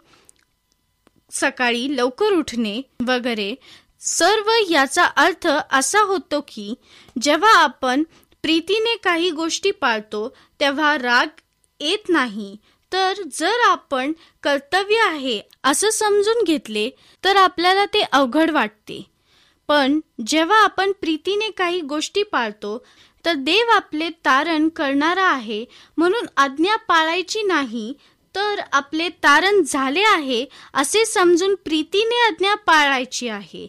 सकाळी 1.32 1.88
लवकर 1.98 2.34
उठणे 2.34 2.82
वगैरे 3.08 3.54
सर्व 4.02 4.52
याचा 4.70 5.04
अर्थ 5.16 5.48
असा 5.72 6.02
होतो 6.02 6.40
की 6.48 6.74
जेव्हा 7.22 7.54
आपण 7.58 8.04
प्रीतीने 8.44 8.96
काही 8.96 9.30
गोष्टी 9.32 9.72
पाळतो 9.72 10.28
तेव्हा 10.60 10.98
राग 10.98 11.42
येत 11.80 12.10
नाही. 12.10 12.56
तर 12.92 13.22
जर 13.34 13.60
आपण 13.68 14.12
कर्तव्य 14.44 15.00
आहे 15.00 15.40
असं 15.64 15.90
समजून 15.90 16.44
घेतले 16.44 16.90
तर 17.24 17.36
आपल्याला 17.36 17.86
ते 17.86 18.02
अवघड 18.02 18.52
वाटते. 18.52 19.02
पण 19.70 20.00
जेव्हा 20.28 20.58
आपण 20.58 20.92
प्रीतीने 20.92 21.50
काही 21.50 21.80
गोष्टी 21.82 22.24
पाळतो 22.24 22.78
तर 23.26 23.34
देव 23.34 23.70
आपले 23.72 24.10
तारण 24.26 24.68
करणारा 24.70 25.26
आहे 25.26 25.64
म्हणून 25.98 26.26
आज्ञा 26.38 26.76
पाळायची 26.88 27.44
नाही 27.44 27.94
तर 28.36 28.60
आपले 28.72 29.08
तारण 29.24 29.62
झाले 29.62 30.04
आहे 30.06 30.46
असे 30.74 31.06
समजून 31.06 31.56
प्रीतीने 31.56 32.22
आज्ञा 32.26 32.56
पाळायची 32.56 33.28
आहे. 33.28 33.68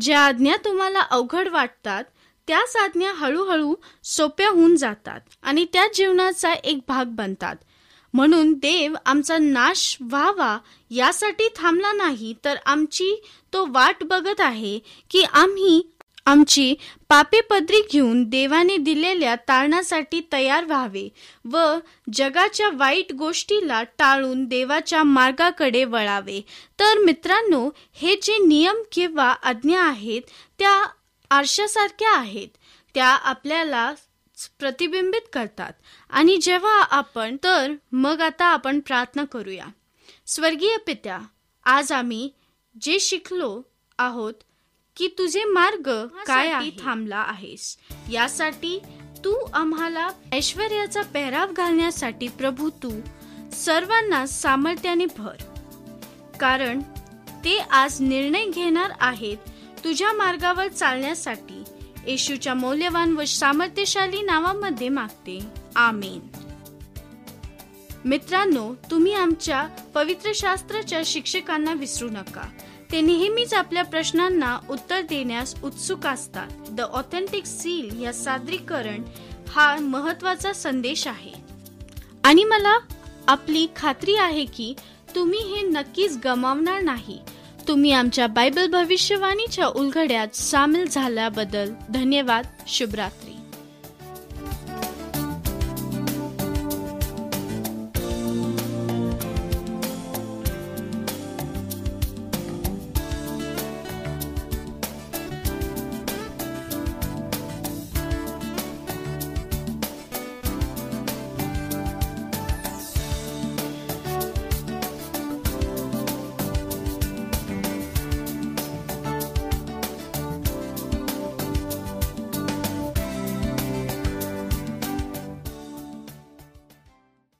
ज्या 0.00 0.20
आज्ञा 0.20 0.56
तुम्हाला 0.64 1.00
अवघड 1.00 1.48
वाटतात 1.48 2.04
त्याच 2.48 2.76
आज्ञा 2.76 3.12
हळूहळू 3.12 3.74
सोप्या 4.04 4.48
होऊन 4.48 4.76
जातात 4.76 5.20
आणि 5.42 5.66
त्या 5.72 5.86
जीवनाचा 5.94 6.52
एक 6.52 6.78
भाग 6.88 7.04
बनतात. 7.04 7.56
म्हणून 8.14 8.52
देव 8.52 8.94
आमचा 9.06 9.38
नाश 9.38 9.96
व्हावा 10.00 10.58
यासाठी 10.90 11.48
थांबला 11.56 11.92
नाही 11.92 12.34
तर 12.44 12.54
आमची 12.66 13.22
तो 13.52 13.66
वाट 13.70 14.04
बघत 14.04 14.40
आहे 14.40 14.78
की 15.10 15.22
आम्ही 15.22 15.93
आमची 16.26 16.74
पापे 17.08 17.40
पदरी 17.40 17.80
घेऊन 17.92 18.24
देवाने 18.24 18.76
दिलेल्या 18.76 19.34
तारणासाठी 19.48 20.20
तयार 20.32 20.64
व्हावे 20.64 21.08
व 21.44 21.58
जगाच्या 22.12 22.68
वाईट 22.72 23.12
गोष्टीला 23.12 23.82
टाळून 23.98 24.44
देवाच्या 24.44 25.02
मार्गाकडे 25.02 25.84
वळावे. 25.84 26.40
तर 26.80 26.98
मित्रांनो 26.98 27.70
हे 27.92 28.14
जे 28.22 28.36
नियम 28.38 28.82
किंवा 28.92 29.28
आज्ञा 29.42 29.82
आहेत 29.82 30.22
त्या 30.58 30.86
आरशासारख्या 31.30 32.16
आहेत. 32.16 32.48
त्या 32.94 33.06
आपल्याला 33.06 33.92
प्रतिबिंबित 34.58 35.28
करतात. 35.32 35.72
आणि 36.10 36.36
जेव्हा 36.36 36.82
आपण 36.82 37.36
तर 37.44 37.72
मग 37.92 38.20
आता 38.20 38.44
आपण 38.44 38.80
प्रार्थना 38.80 39.24
करूया. 39.24 39.66
स्वर्गीय 40.26 40.76
पित्या 40.86 41.18
आज 41.64 41.92
आम्ही 41.92 42.30
जे 42.80 42.98
शिकलो 43.00 43.62
आहोत 43.98 44.34
की 44.96 45.08
तुझे 45.18 45.44
मार्ग 45.44 46.06
काय 46.26 46.70
थांबला 46.82 47.16
आहेस. 47.16 47.76
यासाठी 48.12 48.78
तू 49.24 49.34
आम्हाला 49.52 50.08
ऐश्वर्याचा 50.32 51.02
पेहराव 51.02 51.52
घालण्यासाठी 51.52 52.28
प्रभू 52.28 52.70
तू. 52.70 53.00
सर्वांना 53.52 54.26
सामर्थ्याने 54.26 55.06
भर. 55.18 55.36
कारण 56.40 56.80
ते 57.44 57.58
आज 57.58 58.00
निर्णय 58.00 58.44
घेणार 58.44 58.90
आहेत 59.00 59.36
तुझ्या 59.84 60.12
मार्गावर 60.12 60.68
चालण्यासाठी. 60.68 61.64
येशूच्या 62.06 62.54
मौल्यवान 62.54 63.12
व 63.12 63.24
सामर्थ्यशाली 63.24 64.22
नावामध्ये 64.22 64.88
मागते. 64.88 65.40
आमेन. 65.76 66.20
मित्रांनो 68.04 68.74
तुम्ही 68.90 69.14
आमच्या 69.14 69.68
पवित्र 69.94 70.30
शास्त्राच्या 70.34 71.02
शिक्षकांना 71.04 71.72
विसरू 71.72 72.08
नका. 72.08 72.48
ते 72.92 73.00
नेहमीच 73.00 73.54
आपल्या 73.54 73.84
प्रश्नांना 73.84 74.58
उत्तर 74.70 75.00
देण्यास 75.00 75.54
उत्सुक 75.64 76.06
असतात. 76.06 76.46
द 76.70 76.80
ऑथेंटिक 76.80 77.46
सील 77.46 78.02
या 78.02 78.12
सादरीकरण 78.12 79.02
हा 79.48 79.76
महत्त्वाचा 79.76 80.52
संदेश 80.52 81.06
आहे. 81.06 81.32
आणि 82.24 82.44
मला 82.44 82.78
आपली 83.28 83.66
खात्री 83.76 84.14
आहे 84.14 84.44
की 84.44 84.74
तुम्ही 85.14 85.38
हे 85.38 85.62
नक्कीच 85.62 86.18
गमावणार 86.24 86.80
नाही. 86.80 87.18
तुम्ही 87.68 87.92
आमच्या 87.92 88.26
बायबल 88.26 88.70
भविष्यवाणीच्या 88.70 89.66
उलगड्यात 89.66 90.36
सामील 90.36 90.88
झाल्याबद्दल 90.88 91.72
धन्यवाद. 91.90 92.46
शुभरात्री. 92.66 93.33